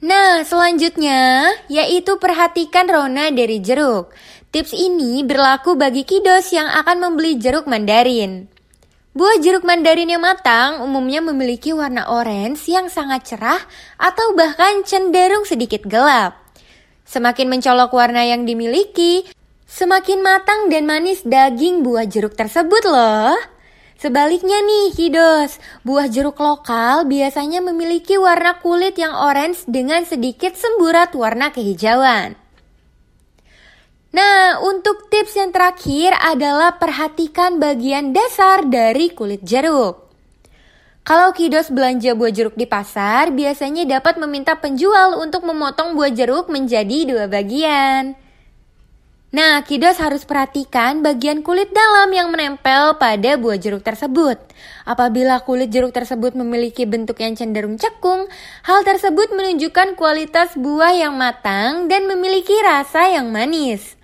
[0.04, 4.12] Nah, selanjutnya yaitu perhatikan rona dari jeruk.
[4.52, 8.51] Tips ini berlaku bagi kidos yang akan membeli jeruk mandarin.
[9.12, 13.60] Buah jeruk mandarin yang matang umumnya memiliki warna orange yang sangat cerah
[14.00, 16.40] atau bahkan cenderung sedikit gelap.
[17.04, 19.28] Semakin mencolok warna yang dimiliki,
[19.68, 23.36] semakin matang dan manis daging buah jeruk tersebut loh.
[24.00, 31.12] Sebaliknya nih, Kidos, buah jeruk lokal biasanya memiliki warna kulit yang orange dengan sedikit semburat
[31.20, 32.41] warna kehijauan.
[34.12, 40.12] Nah, untuk tips yang terakhir adalah perhatikan bagian dasar dari kulit jeruk.
[41.08, 46.52] Kalau Kidos belanja buah jeruk di pasar, biasanya dapat meminta penjual untuk memotong buah jeruk
[46.52, 48.20] menjadi dua bagian.
[49.32, 54.36] Nah, Kidos harus perhatikan bagian kulit dalam yang menempel pada buah jeruk tersebut.
[54.84, 58.28] Apabila kulit jeruk tersebut memiliki bentuk yang cenderung cekung,
[58.68, 64.01] hal tersebut menunjukkan kualitas buah yang matang dan memiliki rasa yang manis.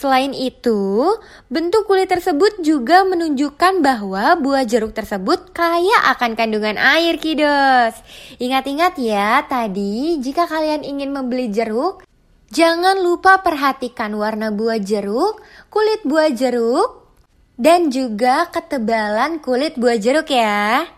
[0.00, 1.12] Selain itu,
[1.52, 8.00] bentuk kulit tersebut juga menunjukkan bahwa buah jeruk tersebut kaya akan kandungan air, kiddos.
[8.40, 12.00] Ingat-ingat ya, tadi jika kalian ingin membeli jeruk,
[12.48, 17.04] jangan lupa perhatikan warna buah jeruk, kulit buah jeruk,
[17.60, 20.88] dan juga ketebalan kulit buah jeruk ya.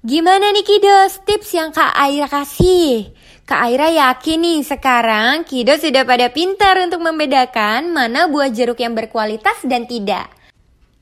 [0.00, 3.17] Gimana nih kiddos tips yang Kak Aira kasih?
[3.48, 8.92] Kak Aira yakin nih sekarang Kido sudah pada pintar untuk membedakan mana buah jeruk yang
[8.92, 10.28] berkualitas dan tidak.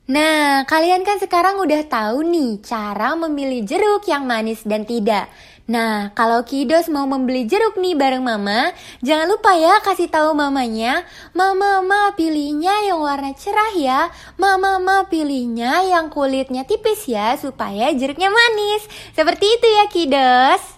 [0.07, 5.27] Nah, kalian kan sekarang udah tahu nih cara memilih jeruk yang manis dan tidak.
[5.67, 8.71] Nah, kalau Kidos mau membeli jeruk nih bareng Mama,
[9.03, 11.03] jangan lupa ya kasih tahu mamanya,
[11.35, 14.07] Mama, Mama pilihnya yang warna cerah ya.
[14.39, 18.87] Mama, Mama pilihnya yang kulitnya tipis ya supaya jeruknya manis.
[19.11, 20.76] Seperti itu ya Kidos.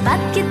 [0.00, 0.49] Bisik,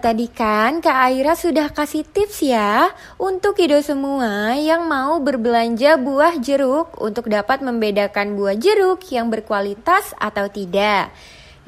[0.00, 2.88] tadi kan Kak Aira sudah kasih tips ya
[3.20, 10.16] untuk kiddo semua yang mau berbelanja buah jeruk untuk dapat membedakan buah jeruk yang berkualitas
[10.16, 11.12] atau tidak.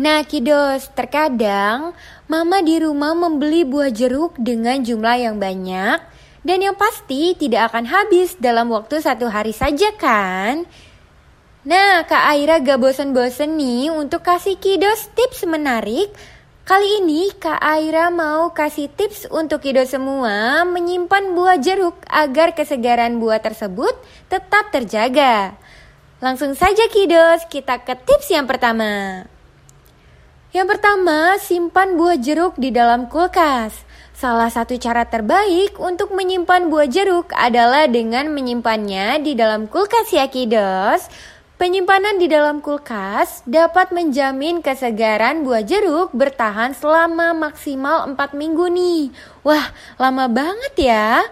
[0.01, 1.93] Nah, Kidos, terkadang
[2.25, 6.01] mama di rumah membeli buah jeruk dengan jumlah yang banyak
[6.43, 10.65] dan yang pasti tidak akan habis dalam waktu satu hari saja kan?
[11.63, 16.11] Nah, Kak Aira gak bosen-bosen nih untuk kasih Kidos tips menarik
[16.63, 23.19] Kali ini Kak Aira mau kasih tips untuk Kido semua menyimpan buah jeruk agar kesegaran
[23.19, 23.91] buah tersebut
[24.31, 25.59] tetap terjaga.
[26.23, 29.27] Langsung saja Kidos, kita ke tips yang pertama.
[30.55, 33.83] Yang pertama, simpan buah jeruk di dalam kulkas.
[34.15, 40.31] Salah satu cara terbaik untuk menyimpan buah jeruk adalah dengan menyimpannya di dalam kulkas ya
[40.31, 41.11] Kidos.
[41.63, 49.15] Penyimpanan di dalam kulkas dapat menjamin kesegaran buah jeruk bertahan selama maksimal 4 minggu nih.
[49.47, 51.23] Wah, lama banget ya.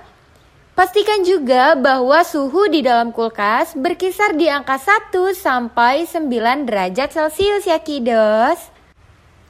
[0.79, 6.31] Pastikan juga bahwa suhu di dalam kulkas berkisar di angka 1 sampai 9
[6.63, 8.71] derajat Celcius ya kidos.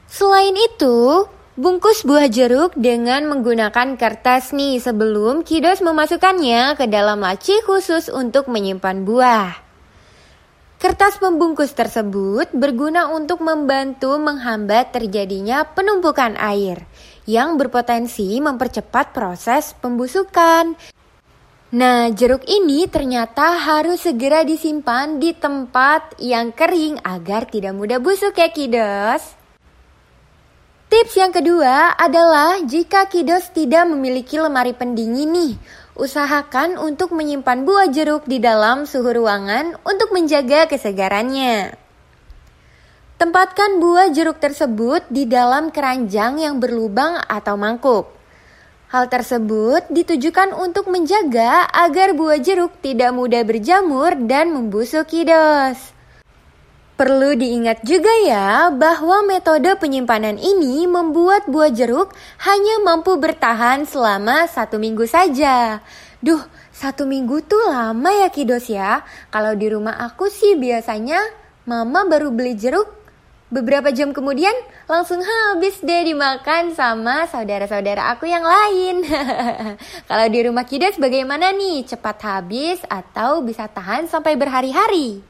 [0.09, 1.29] Selain itu,
[1.61, 8.49] bungkus buah jeruk dengan menggunakan kertas nih sebelum kidos memasukkannya ke dalam laci khusus untuk
[8.49, 9.70] menyimpan buah.
[10.81, 16.89] Kertas pembungkus tersebut berguna untuk membantu menghambat terjadinya penumpukan air
[17.29, 20.73] yang berpotensi mempercepat proses pembusukan.
[21.77, 28.41] Nah, jeruk ini ternyata harus segera disimpan di tempat yang kering agar tidak mudah busuk
[28.41, 29.37] ya kidos.
[30.89, 35.53] Tips yang kedua adalah jika kidos tidak memiliki lemari pendingin nih,
[36.01, 41.77] usahakan untuk menyimpan buah jeruk di dalam suhu ruangan untuk menjaga kesegarannya.
[43.21, 48.09] Tempatkan buah jeruk tersebut di dalam keranjang yang berlubang atau mangkuk.
[48.89, 56.00] Hal tersebut ditujukan untuk menjaga agar buah jeruk tidak mudah berjamur dan membusuk kidos.
[57.01, 62.13] Perlu diingat juga ya bahwa metode penyimpanan ini membuat buah jeruk
[62.45, 65.81] hanya mampu bertahan selama satu minggu saja.
[66.21, 69.01] Duh, satu minggu tuh lama ya kidos ya.
[69.33, 71.25] Kalau di rumah aku sih biasanya
[71.65, 72.93] mama baru beli jeruk
[73.49, 74.53] beberapa jam kemudian
[74.85, 79.09] langsung habis deh dimakan sama saudara-saudara aku yang lain.
[80.13, 81.81] Kalau di rumah Kidos bagaimana nih?
[81.97, 85.30] Cepat habis atau bisa tahan sampai berhari-hari?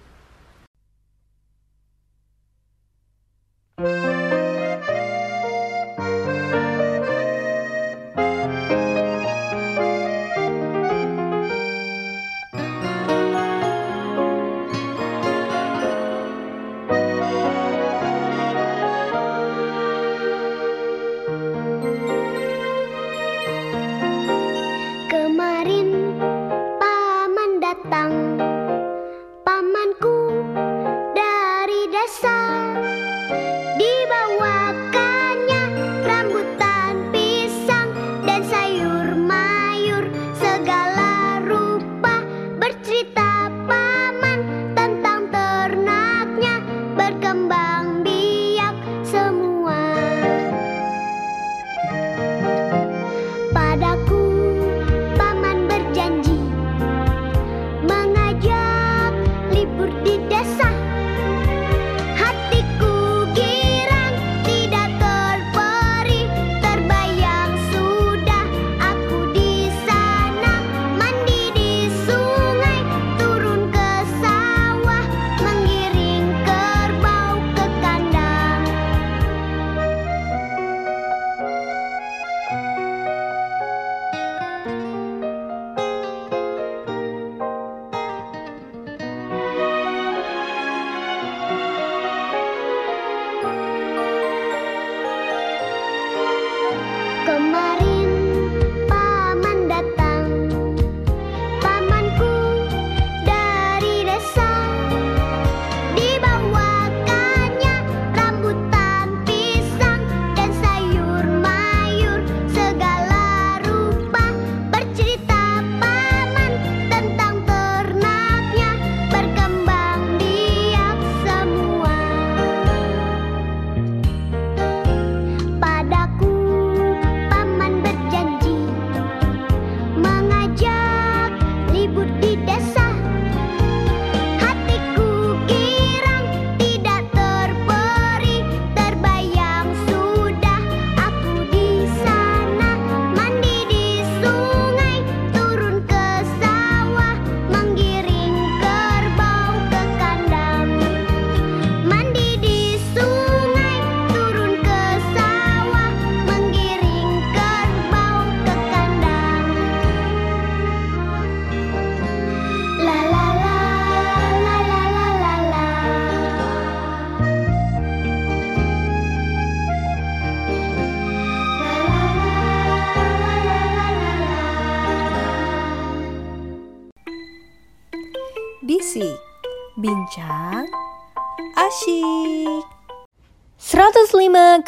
[3.82, 4.19] thank you.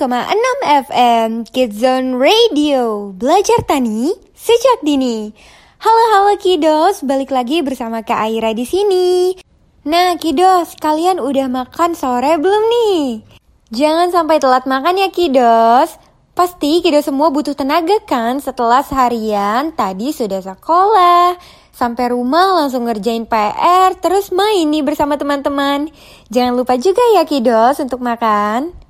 [0.03, 5.31] FM Kids Zone Radio Belajar tani sejak dini
[5.79, 9.39] Halo halo kiddos, balik lagi bersama Kak Aira di sini.
[9.87, 13.23] Nah kiddos, kalian udah makan sore belum nih?
[13.71, 15.95] Jangan sampai telat makan ya kiddos.
[16.35, 21.39] Pasti kiddos semua butuh tenaga kan setelah seharian tadi sudah sekolah,
[21.71, 25.95] Sampai rumah langsung ngerjain PR, terus main nih bersama teman-teman.
[26.27, 28.82] Jangan lupa juga ya kiddos untuk makan.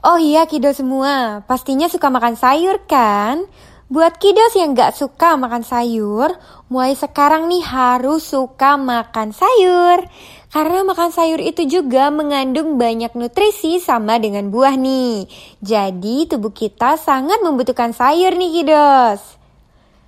[0.00, 3.44] Oh iya kiddos semua, pastinya suka makan sayur kan?
[3.92, 6.40] Buat kiddos yang gak suka makan sayur,
[6.72, 10.08] mulai sekarang nih harus suka makan sayur.
[10.48, 15.28] Karena makan sayur itu juga mengandung banyak nutrisi sama dengan buah nih.
[15.60, 19.20] Jadi tubuh kita sangat membutuhkan sayur nih kiddos.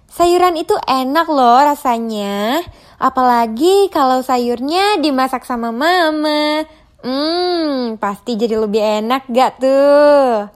[0.08, 2.64] Sayuran itu enak loh rasanya.
[2.96, 6.64] Apalagi kalau sayurnya dimasak sama mama.
[7.02, 10.46] Hmm, pasti jadi lebih enak gak tuh?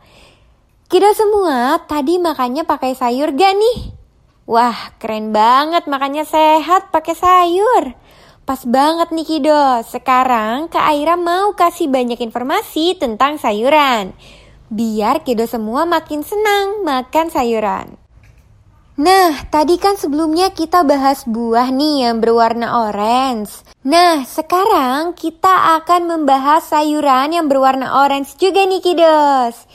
[0.87, 3.79] Kita semua tadi makannya pakai sayur gak nih?
[4.47, 7.85] Wah, keren banget makannya sehat pakai sayur.
[8.47, 14.15] Pas banget nih Kido, sekarang Kak Aira mau kasih banyak informasi tentang sayuran.
[14.71, 18.06] Biar Kido semua makin senang makan sayuran.
[18.97, 23.61] Nah, tadi kan sebelumnya kita bahas buah nih yang berwarna orange.
[23.85, 29.69] Nah, sekarang kita akan membahas sayuran yang berwarna orange juga nih kiddos.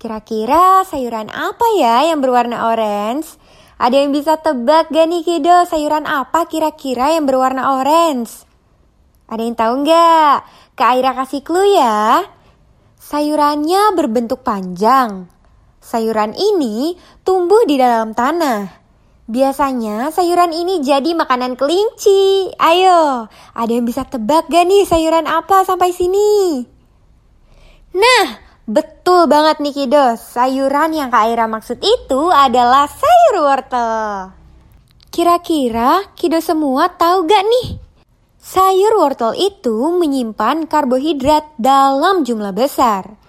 [0.00, 3.36] Kira-kira sayuran apa ya yang berwarna orange?
[3.76, 8.48] Ada yang bisa tebak gak nih kiddos sayuran apa kira-kira yang berwarna orange?
[9.28, 10.36] Ada yang tahu nggak?
[10.80, 12.24] Kak Aira kasih clue ya.
[12.96, 15.28] Sayurannya berbentuk panjang,
[15.82, 16.94] Sayuran ini
[17.26, 18.70] tumbuh di dalam tanah.
[19.26, 22.54] Biasanya sayuran ini jadi makanan kelinci.
[22.54, 26.62] Ayo, ada yang bisa tebak gak nih sayuran apa sampai sini?
[27.98, 28.24] Nah,
[28.62, 30.22] betul banget nih kiddos.
[30.22, 34.30] Sayuran yang Kak Aira maksud itu adalah sayur wortel.
[35.10, 37.66] Kira-kira kiddos semua tahu gak nih?
[38.38, 43.21] Sayur wortel itu menyimpan karbohidrat dalam jumlah besar.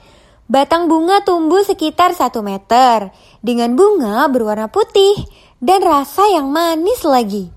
[0.52, 5.16] Batang bunga tumbuh sekitar 1 meter dengan bunga berwarna putih
[5.64, 7.48] dan rasa yang manis lagi.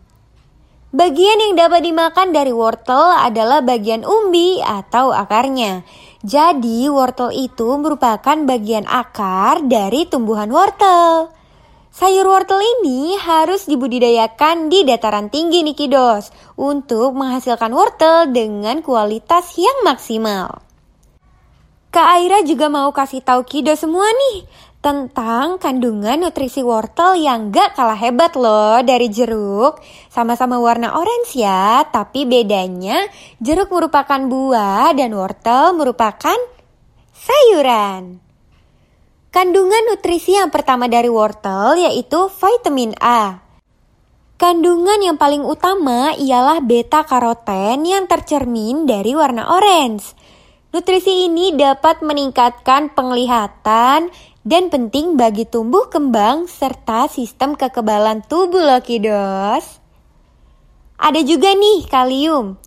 [0.95, 5.83] Bagian yang dapat dimakan dari wortel adalah bagian umbi atau akarnya.
[6.23, 11.35] Jadi wortel itu merupakan bagian akar dari tumbuhan wortel.
[11.91, 19.59] Sayur wortel ini harus dibudidayakan di dataran tinggi nih kiddos untuk menghasilkan wortel dengan kualitas
[19.59, 20.66] yang maksimal.
[21.97, 24.45] Kak Aira juga mau kasih tahu Kido semua nih
[24.85, 29.81] tentang kandungan nutrisi wortel yang gak kalah hebat loh dari jeruk.
[30.13, 33.01] Sama-sama warna orange ya, tapi bedanya
[33.41, 36.37] jeruk merupakan buah dan wortel merupakan
[37.17, 38.21] sayuran.
[39.33, 43.41] Kandungan nutrisi yang pertama dari wortel yaitu vitamin A.
[44.37, 50.26] Kandungan yang paling utama ialah beta karoten yang tercermin dari warna orange.
[50.77, 54.13] Nutrisi ini dapat meningkatkan penglihatan
[54.45, 59.81] dan penting bagi tumbuh kembang serta sistem kekebalan tubuh loh kiddos.
[61.01, 62.61] Ada juga nih kalium.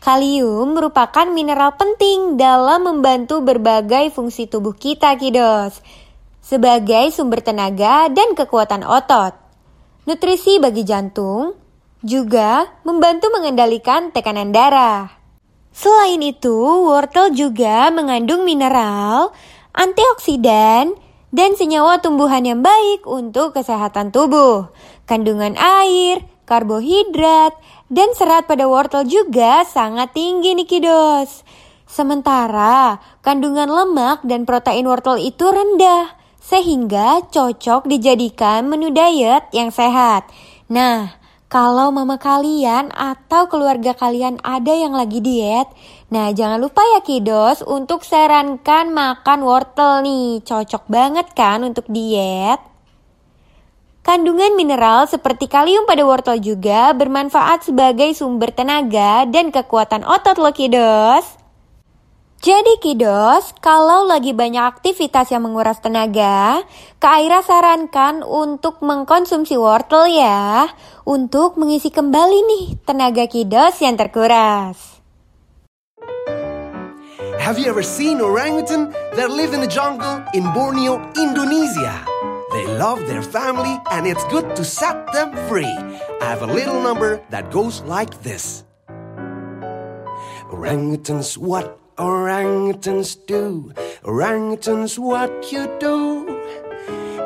[0.00, 5.84] Kalium merupakan mineral penting dalam membantu berbagai fungsi tubuh kita kiddos.
[6.40, 9.36] Sebagai sumber tenaga dan kekuatan otot.
[10.08, 11.52] Nutrisi bagi jantung
[12.00, 15.21] juga membantu mengendalikan tekanan darah.
[15.72, 19.32] Selain itu, wortel juga mengandung mineral,
[19.72, 20.92] antioksidan,
[21.32, 24.68] dan senyawa tumbuhan yang baik untuk kesehatan tubuh.
[25.08, 27.56] Kandungan air, karbohidrat,
[27.88, 31.40] dan serat pada wortel juga sangat tinggi nih kiddos.
[31.88, 40.28] Sementara kandungan lemak dan protein wortel itu rendah, sehingga cocok dijadikan menu diet yang sehat.
[40.72, 41.21] Nah,
[41.52, 45.68] kalau mama kalian atau keluarga kalian ada yang lagi diet,
[46.08, 50.40] nah jangan lupa ya kiddos untuk sarankan makan wortel nih.
[50.48, 52.56] Cocok banget kan untuk diet?
[54.00, 60.56] Kandungan mineral seperti kalium pada wortel juga bermanfaat sebagai sumber tenaga dan kekuatan otot loh
[60.56, 61.41] kiddos.
[62.42, 66.66] Jadi kiddos, kalau lagi banyak aktivitas yang menguras tenaga,
[66.98, 70.66] Kak Aira sarankan untuk mengkonsumsi wortel ya,
[71.06, 74.98] untuk mengisi kembali nih tenaga kiddos yang terkuras.
[77.38, 81.94] Have you ever seen orangutan that live in the jungle in Borneo, Indonesia?
[82.50, 85.70] They love their family and it's good to set them free.
[86.18, 88.66] I have a little number that goes like this.
[90.50, 93.72] Orangutans, what orangutans do?
[94.02, 96.26] Orangutans, what you do?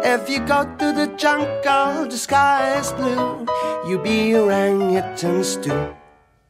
[0.05, 3.47] If you go to the jungle, the sky is blue.
[3.89, 5.95] You be orangutans too.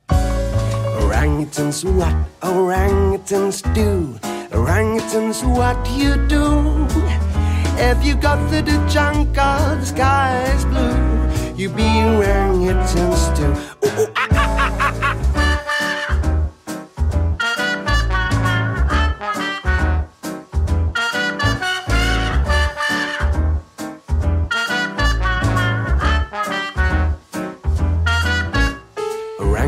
[0.09, 4.19] Orangutans, what orangutans do?
[4.51, 6.87] Orangutans, what you do?
[7.79, 10.97] If you go to the jungle, the sky is blue.
[11.57, 13.53] You be orangutans too.
[13.87, 14.36] Ooh, ooh, ah,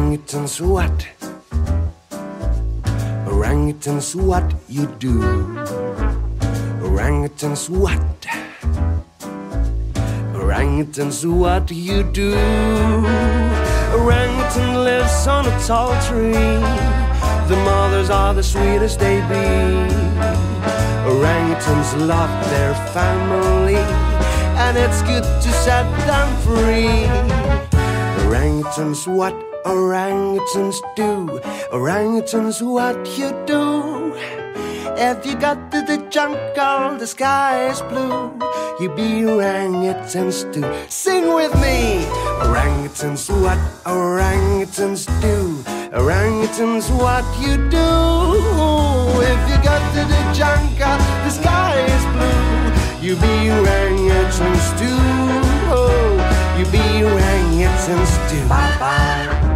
[0.09, 1.07] Orangutans, what?
[3.27, 5.21] Orangutans, what you do?
[6.81, 8.01] Orangutans, what?
[10.33, 12.33] Orangutans, what you do?
[13.93, 16.33] Orangutan lives on a tall tree.
[17.51, 19.45] The mothers are the sweetest they be.
[21.05, 23.77] Orangutans love their family,
[24.57, 27.05] and it's good to set them free.
[28.25, 29.35] Orangutans, what
[29.65, 31.41] orangutans do?
[31.73, 34.15] Orangutans, what you do?
[35.01, 38.33] If you got to the jungle, the sky is blue.
[38.81, 40.67] You be orangutans too.
[40.89, 42.05] Sing with me!
[42.43, 45.63] Orangutans, what orangutans do?
[45.97, 47.89] Orangutans, what you do?
[49.23, 53.07] If you got to the jungle, the sky is blue.
[53.07, 54.99] You be orangutans too.
[55.71, 58.49] Oh, you be orangutans too.
[58.49, 59.48] Bye bye.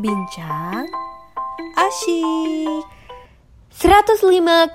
[0.00, 0.88] Bincang,
[1.76, 2.82] asyik.
[3.68, 4.72] 105,6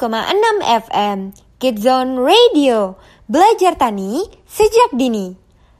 [0.61, 2.93] FM Kidzone Radio
[3.26, 5.34] Belajar tani sejak dini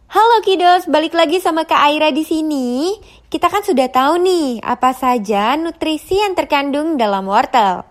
[0.10, 2.94] Halo kiddos, balik lagi sama Kak Aira di sini.
[3.36, 7.84] Kita kan sudah tahu nih apa saja nutrisi yang terkandung dalam wortel.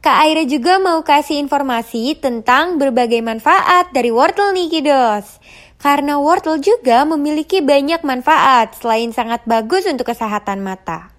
[0.00, 5.36] Kak Aira juga mau kasih informasi tentang berbagai manfaat dari wortel nih kiddos.
[5.76, 11.12] Karena wortel juga memiliki banyak manfaat selain sangat bagus untuk kesehatan mata.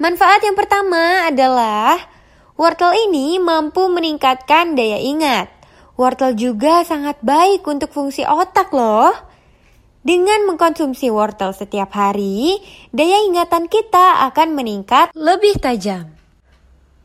[0.00, 2.00] Manfaat yang pertama adalah
[2.56, 5.52] wortel ini mampu meningkatkan daya ingat.
[6.00, 9.12] Wortel juga sangat baik untuk fungsi otak loh.
[10.02, 12.58] Dengan mengkonsumsi wortel setiap hari,
[12.90, 16.10] daya ingatan kita akan meningkat lebih tajam.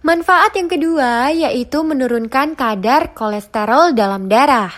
[0.02, 4.74] Manfaat yang kedua yaitu menurunkan kadar kolesterol dalam darah.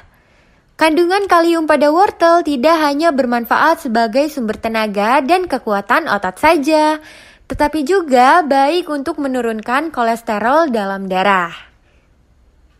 [0.75, 6.99] Kandungan kalium pada wortel tidak hanya bermanfaat sebagai sumber tenaga dan kekuatan otot saja,
[7.47, 11.68] tetapi juga baik untuk menurunkan kolesterol dalam darah.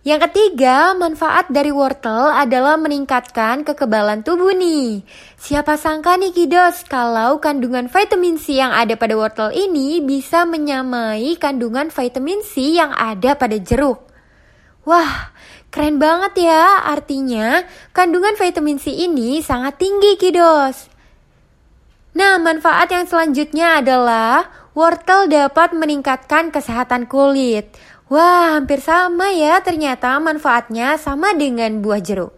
[0.10, 5.06] Yang ketiga, manfaat dari wortel adalah meningkatkan kekebalan tubuh nih.
[5.38, 11.38] Siapa sangka nih kiddos kalau kandungan vitamin C yang ada pada wortel ini bisa menyamai
[11.38, 14.02] kandungan vitamin C yang ada pada jeruk.
[14.82, 15.30] Wah,
[15.70, 16.90] keren banget ya.
[16.90, 17.62] Artinya,
[17.94, 20.90] kandungan vitamin C ini sangat tinggi, kiddos.
[22.18, 27.70] Nah, manfaat yang selanjutnya adalah wortel dapat meningkatkan kesehatan kulit.
[28.10, 32.34] Wah, hampir sama ya ternyata manfaatnya sama dengan buah jeruk.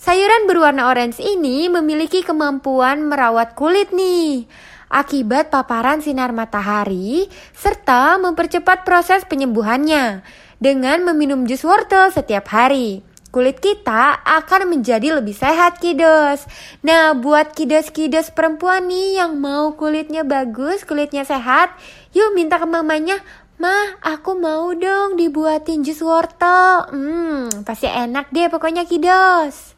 [0.00, 4.48] Sayuran berwarna orange ini memiliki kemampuan merawat kulit nih
[4.88, 10.24] akibat paparan sinar matahari serta mempercepat proses penyembuhannya
[10.56, 13.04] dengan meminum jus wortel setiap hari.
[13.28, 16.48] Kulit kita akan menjadi lebih sehat kiddos.
[16.80, 21.76] Nah buat kiddos-kiddos perempuan nih yang mau kulitnya bagus, kulitnya sehat,
[22.16, 23.20] yuk minta ke mamanya,
[23.58, 26.86] Mah, aku mau dong dibuatin jus wortel.
[26.94, 29.74] Hmm, pasti enak deh pokoknya kiddos.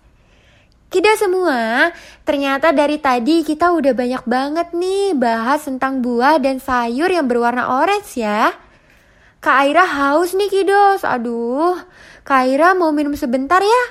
[0.93, 1.89] Kiddos semua,
[2.29, 7.81] ternyata dari tadi kita udah banyak banget nih bahas tentang buah dan sayur yang berwarna
[7.81, 8.53] orange ya.
[9.41, 11.81] Kak Aira haus nih kiddos, aduh.
[12.21, 13.83] Kak Aira mau minum sebentar ya.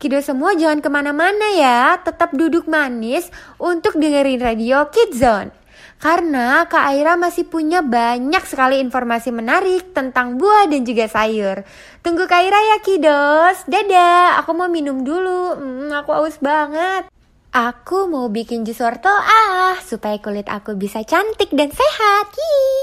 [0.00, 3.28] Kiddos semua jangan ke mana-mana ya, tetap duduk manis
[3.60, 5.63] untuk dengerin radio Kidzone.
[6.02, 11.64] Karena Kak Aira masih punya banyak sekali informasi menarik tentang buah dan juga sayur.
[12.04, 13.64] Tunggu Kak Aira ya kiddos.
[13.64, 15.56] Dadah, aku mau minum dulu.
[15.56, 17.08] Hmm, aku haus banget.
[17.54, 22.26] Aku mau bikin jus wortel ah, supaya kulit aku bisa cantik dan sehat.
[22.34, 22.82] Yee.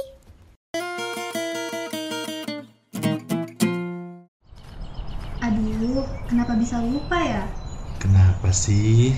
[5.44, 7.44] Aduh, kenapa bisa lupa ya?
[8.00, 9.12] Kenapa sih?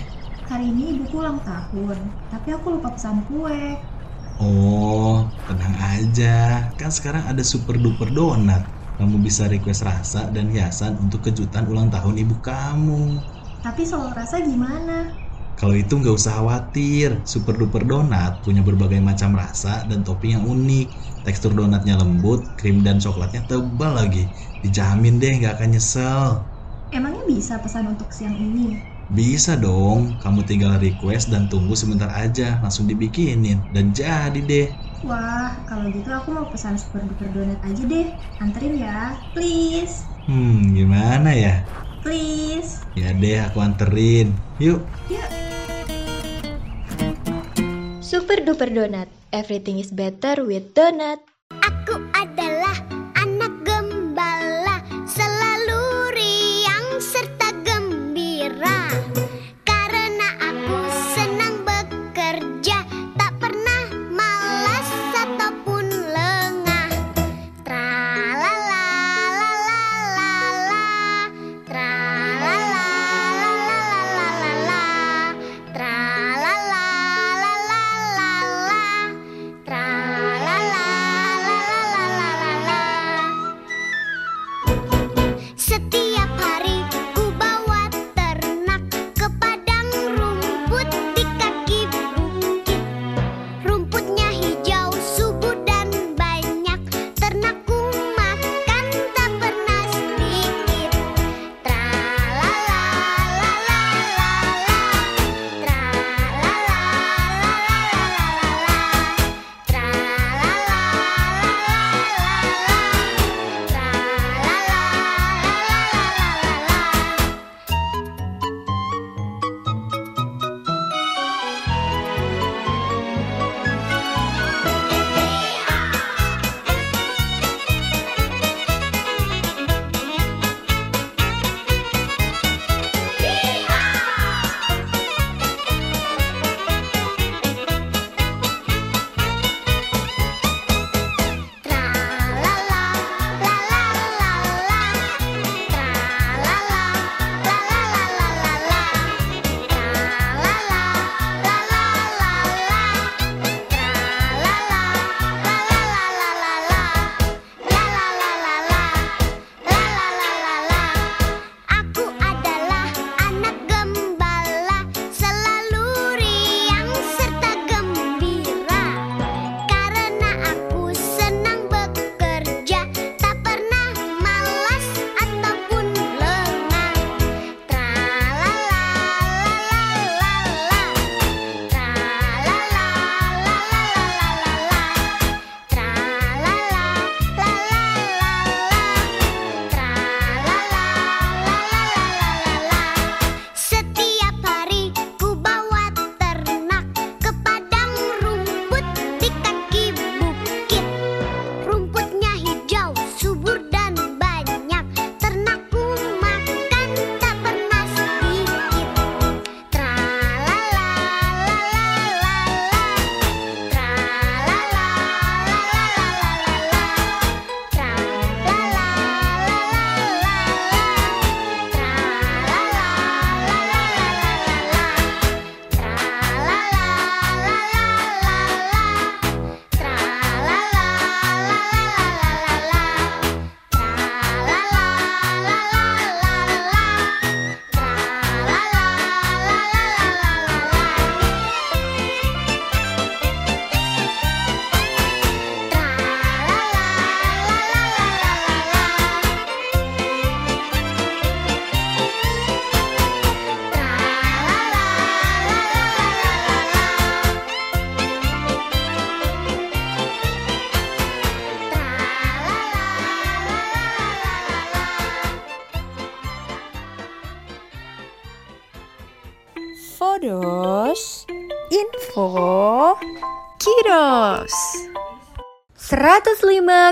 [0.49, 1.97] Hari ini ibuku ulang tahun,
[2.31, 3.59] tapi aku lupa pesan kue.
[4.41, 5.09] Oh,
[5.47, 6.25] tenang aja.
[6.79, 8.61] Kan sekarang ada super duper donat.
[8.97, 12.93] Kamu bisa request rasa dan hiasan untuk kejutan ulang tahun ibu kamu.
[13.65, 14.97] Tapi soal rasa gimana?
[15.59, 20.45] Kalau itu nggak usah khawatir, Super Duper Donat punya berbagai macam rasa dan topping yang
[20.53, 20.85] unik.
[21.25, 24.19] Tekstur donatnya lembut, krim dan coklatnya tebal lagi.
[24.63, 26.29] Dijamin deh nggak akan nyesel.
[26.97, 28.67] Emangnya bisa pesan untuk siang ini?
[29.13, 33.61] Bisa dong, kamu tinggal request dan tunggu sebentar aja, langsung dibikinin.
[33.69, 34.73] Dan jadi deh.
[35.05, 38.09] Wah, kalau gitu aku mau pesan Super Duper Donat aja deh.
[38.41, 40.01] Anterin ya, please.
[40.25, 41.61] Hmm, gimana ya?
[42.01, 42.81] Please.
[42.97, 44.33] Ya deh, aku anterin.
[44.57, 44.81] Yuk.
[45.13, 45.29] Yuk.
[48.01, 49.13] Super Duper Donat.
[49.29, 51.32] Everything is better with donat.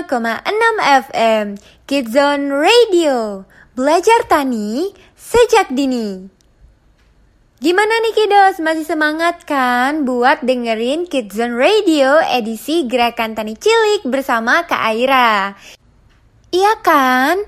[0.02, 1.46] 105,6 FM
[1.86, 3.46] Kidzone Radio
[3.78, 6.26] Belajar tani sejak dini
[7.62, 14.66] Gimana nih kiddos, masih semangat kan buat dengerin Kidzone Radio edisi Gerakan Tani Cilik bersama
[14.66, 15.54] Kak Aira?
[16.50, 17.38] Iya kan?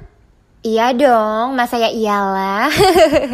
[0.62, 2.70] Iya dong, masa ya iyalah.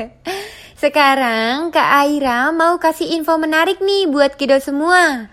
[0.83, 5.29] Sekarang Kak Aira mau kasih info menarik nih buat kiddos semua.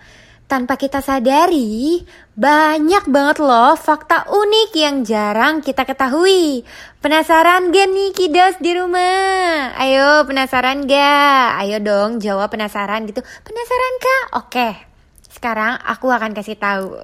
[0.48, 2.00] Tanpa kita sadari,
[2.32, 6.64] banyak banget loh fakta unik yang jarang kita ketahui.
[7.04, 9.76] Penasaran gak nih kidos di rumah?
[9.76, 11.60] Ayo penasaran gak?
[11.60, 13.20] Ayo dong jawab penasaran gitu.
[13.20, 14.24] Penasaran kak?
[14.40, 14.68] Oke,
[15.28, 16.96] sekarang aku akan kasih tahu.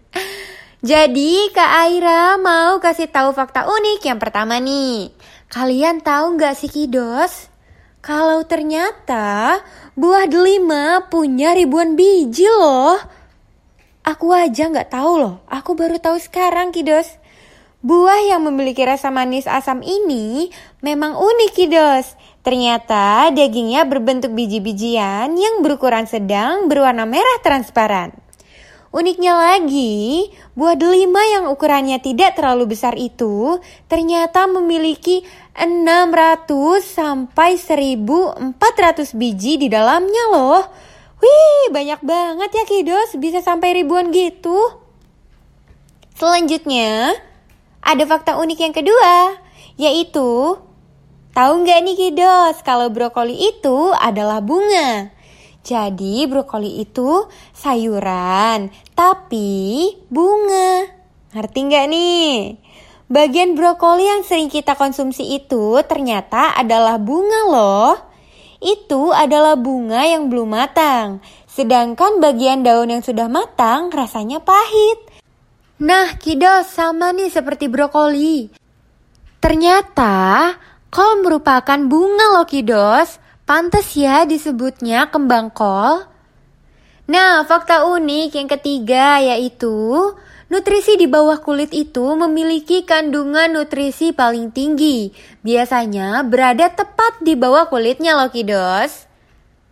[0.82, 5.14] Jadi Kak Aira mau kasih tahu fakta unik yang pertama nih.
[5.46, 7.51] Kalian tahu nggak sih kidos?
[8.02, 9.62] Kalau ternyata
[9.94, 12.98] buah delima punya ribuan biji loh.
[14.02, 17.14] Aku aja nggak tahu loh, aku baru tahu sekarang kidos.
[17.78, 20.50] Buah yang memiliki rasa manis asam ini
[20.82, 22.18] memang unik kidos.
[22.42, 28.21] Ternyata dagingnya berbentuk biji-bijian yang berukuran sedang berwarna merah transparan.
[28.92, 33.56] Uniknya lagi, buah delima yang ukurannya tidak terlalu besar itu
[33.88, 35.24] ternyata memiliki
[35.56, 38.52] 600 sampai 1400
[39.16, 40.60] biji di dalamnya loh.
[41.24, 44.60] Wih, banyak banget ya Kidos, bisa sampai ribuan gitu.
[46.12, 47.16] Selanjutnya,
[47.80, 49.40] ada fakta unik yang kedua,
[49.80, 50.60] yaitu
[51.32, 55.21] tahu nggak nih Kidos kalau brokoli itu adalah bunga?
[55.62, 60.90] Jadi brokoli itu sayuran, tapi bunga.
[61.32, 62.34] Ngerti nggak nih?
[63.06, 67.94] Bagian brokoli yang sering kita konsumsi itu ternyata adalah bunga loh.
[68.58, 71.22] Itu adalah bunga yang belum matang.
[71.46, 74.98] Sedangkan bagian daun yang sudah matang rasanya pahit.
[75.78, 78.50] Nah, kidos sama nih seperti brokoli.
[79.38, 80.58] Ternyata
[80.90, 83.21] kol merupakan bunga loh kidos.
[83.52, 86.08] Pantes ya disebutnya kembang kol.
[87.04, 89.68] Nah, fakta unik yang ketiga yaitu
[90.48, 95.12] nutrisi di bawah kulit itu memiliki kandungan nutrisi paling tinggi.
[95.44, 99.04] Biasanya berada tepat di bawah kulitnya loh kidos.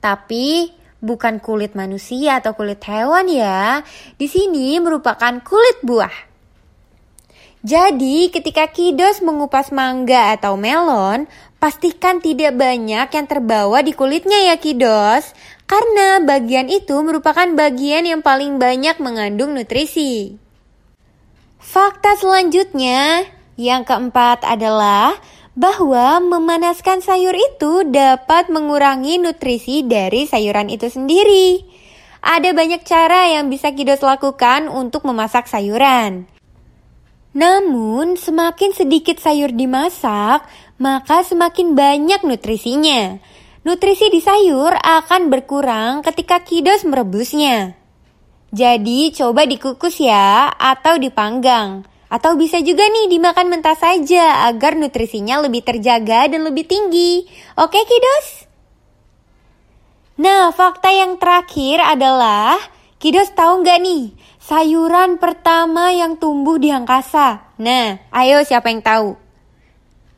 [0.05, 3.81] Tapi bukan kulit manusia atau kulit hewan ya.
[4.21, 6.29] Di sini merupakan kulit buah.
[7.61, 11.29] Jadi, ketika Kidos mengupas mangga atau melon,
[11.61, 15.37] pastikan tidak banyak yang terbawa di kulitnya ya Kidos,
[15.69, 20.41] karena bagian itu merupakan bagian yang paling banyak mengandung nutrisi.
[21.61, 23.29] Fakta selanjutnya,
[23.61, 25.15] yang keempat adalah
[25.53, 31.61] bahwa memanaskan sayur itu dapat mengurangi nutrisi dari sayuran itu sendiri.
[32.25, 36.25] Ada banyak cara yang bisa Kidos lakukan untuk memasak sayuran.
[37.31, 40.43] Namun, semakin sedikit sayur dimasak,
[40.81, 43.21] maka semakin banyak nutrisinya.
[43.61, 47.77] Nutrisi di sayur akan berkurang ketika kidos merebusnya.
[48.51, 51.85] Jadi, coba dikukus ya, atau dipanggang.
[52.11, 57.29] Atau bisa juga nih dimakan mentah saja agar nutrisinya lebih terjaga dan lebih tinggi.
[57.55, 58.51] Oke, kidos?
[60.19, 62.59] Nah, fakta yang terakhir adalah,
[62.99, 64.05] kidos tahu nggak nih,
[64.43, 67.55] sayuran pertama yang tumbuh di angkasa.
[67.61, 69.30] Nah, ayo siapa yang tahu?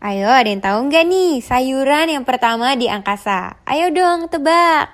[0.02, 3.62] Ayo, ada yang tahu nggak nih sayuran yang pertama di angkasa?
[3.62, 4.90] Ayo dong, tebak.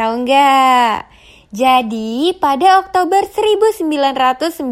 [0.00, 1.12] Tahu nggak?
[1.52, 4.64] Jadi, pada Oktober 1995,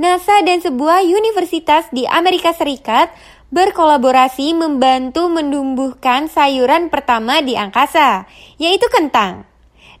[0.00, 3.12] NASA dan sebuah universitas di Amerika Serikat
[3.52, 8.24] berkolaborasi membantu menumbuhkan sayuran pertama di angkasa,
[8.56, 9.44] yaitu kentang.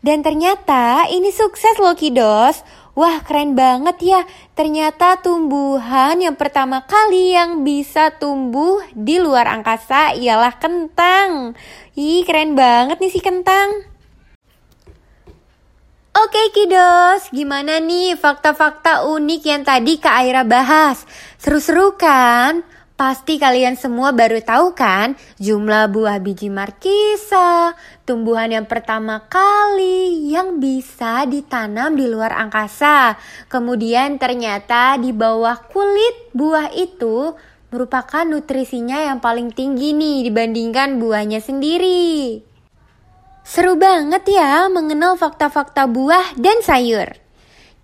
[0.00, 2.64] Dan ternyata ini sukses loh Kidos.
[2.96, 4.20] Wah keren banget ya.
[4.56, 11.52] Ternyata tumbuhan yang pertama kali yang bisa tumbuh di luar angkasa ialah kentang.
[11.92, 13.84] Ih keren banget nih si kentang.
[16.16, 21.04] Oke Kidos, gimana nih fakta-fakta unik yang tadi Kak Aira bahas?
[21.36, 22.64] Seru-seru kan?
[22.96, 27.76] Pasti kalian semua baru tahu kan jumlah buah biji markisa,
[28.06, 33.18] tumbuhan yang pertama kali yang bisa ditanam di luar angkasa.
[33.50, 37.34] Kemudian ternyata di bawah kulit buah itu
[37.74, 42.40] merupakan nutrisinya yang paling tinggi nih dibandingkan buahnya sendiri.
[43.42, 47.10] Seru banget ya mengenal fakta-fakta buah dan sayur.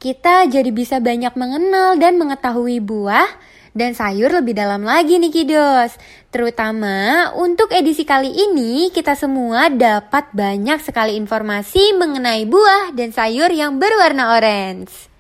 [0.03, 3.27] Kita jadi bisa banyak mengenal dan mengetahui buah
[3.73, 5.97] dan sayur lebih dalam lagi nih Kidos.
[6.29, 13.49] Terutama untuk edisi kali ini kita semua dapat banyak sekali informasi mengenai buah dan sayur
[13.53, 15.13] yang berwarna orange.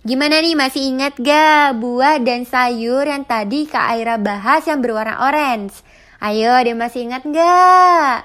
[0.00, 5.28] Gimana nih masih ingat gak buah dan sayur yang tadi Kak Aira bahas yang berwarna
[5.28, 5.84] orange?
[6.20, 8.24] Ayo dia masih ingat gak?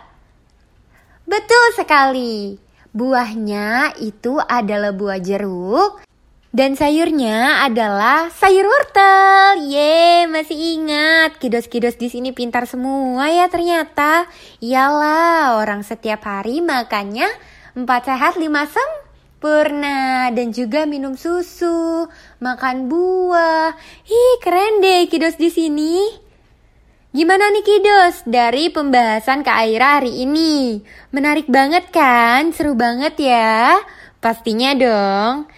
[1.27, 2.55] Betul sekali.
[2.95, 5.99] Buahnya itu adalah buah jeruk
[6.55, 9.67] dan sayurnya adalah sayur wortel.
[9.67, 11.35] Ye, masih ingat.
[11.35, 14.23] Kidos-kidos di sini pintar semua ya ternyata.
[14.63, 17.27] Iyalah, orang setiap hari makannya
[17.75, 22.07] Empat sehat lima sempurna Dan juga minum susu
[22.39, 23.75] Makan buah
[24.07, 25.99] Ih keren deh Kidos di sini
[27.11, 30.79] Gimana nih Kidos dari pembahasan Kak Aira hari ini?
[31.11, 32.55] Menarik banget kan?
[32.55, 33.75] Seru banget ya?
[34.23, 35.51] Pastinya dong.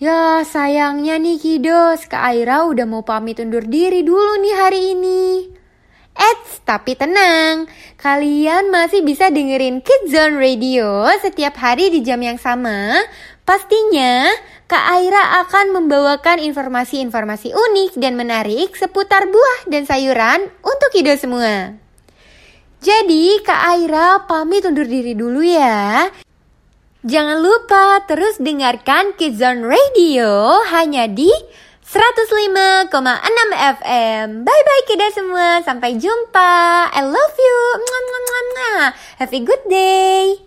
[0.00, 5.44] Ya sayangnya nih Kidos, Kak Aira udah mau pamit undur diri dulu nih hari ini.
[6.16, 7.68] Eits, tapi tenang,
[8.00, 12.96] kalian masih bisa dengerin Kidzone Radio setiap hari di jam yang sama.
[13.44, 14.32] Pastinya
[14.64, 21.76] Kak Aira akan membawakan informasi-informasi unik dan menarik seputar buah dan sayuran untuk ide semua.
[22.80, 26.08] Jadi Kak Aira pamit undur diri dulu ya.
[27.00, 31.32] Jangan lupa terus dengarkan Kidzone Radio hanya di
[31.80, 32.92] 105,6
[33.80, 34.44] FM.
[34.44, 35.64] Bye bye kita semua.
[35.64, 36.92] Sampai jumpa.
[36.92, 37.60] I love you.
[39.16, 40.44] Have a good day.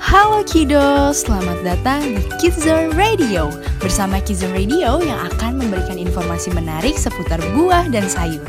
[0.00, 3.52] Halo Kido, selamat datang di Kidzone Radio
[3.84, 8.46] Bersama Kidzone Radio yang akan memberikan informasi menarik seputar buah dan sayur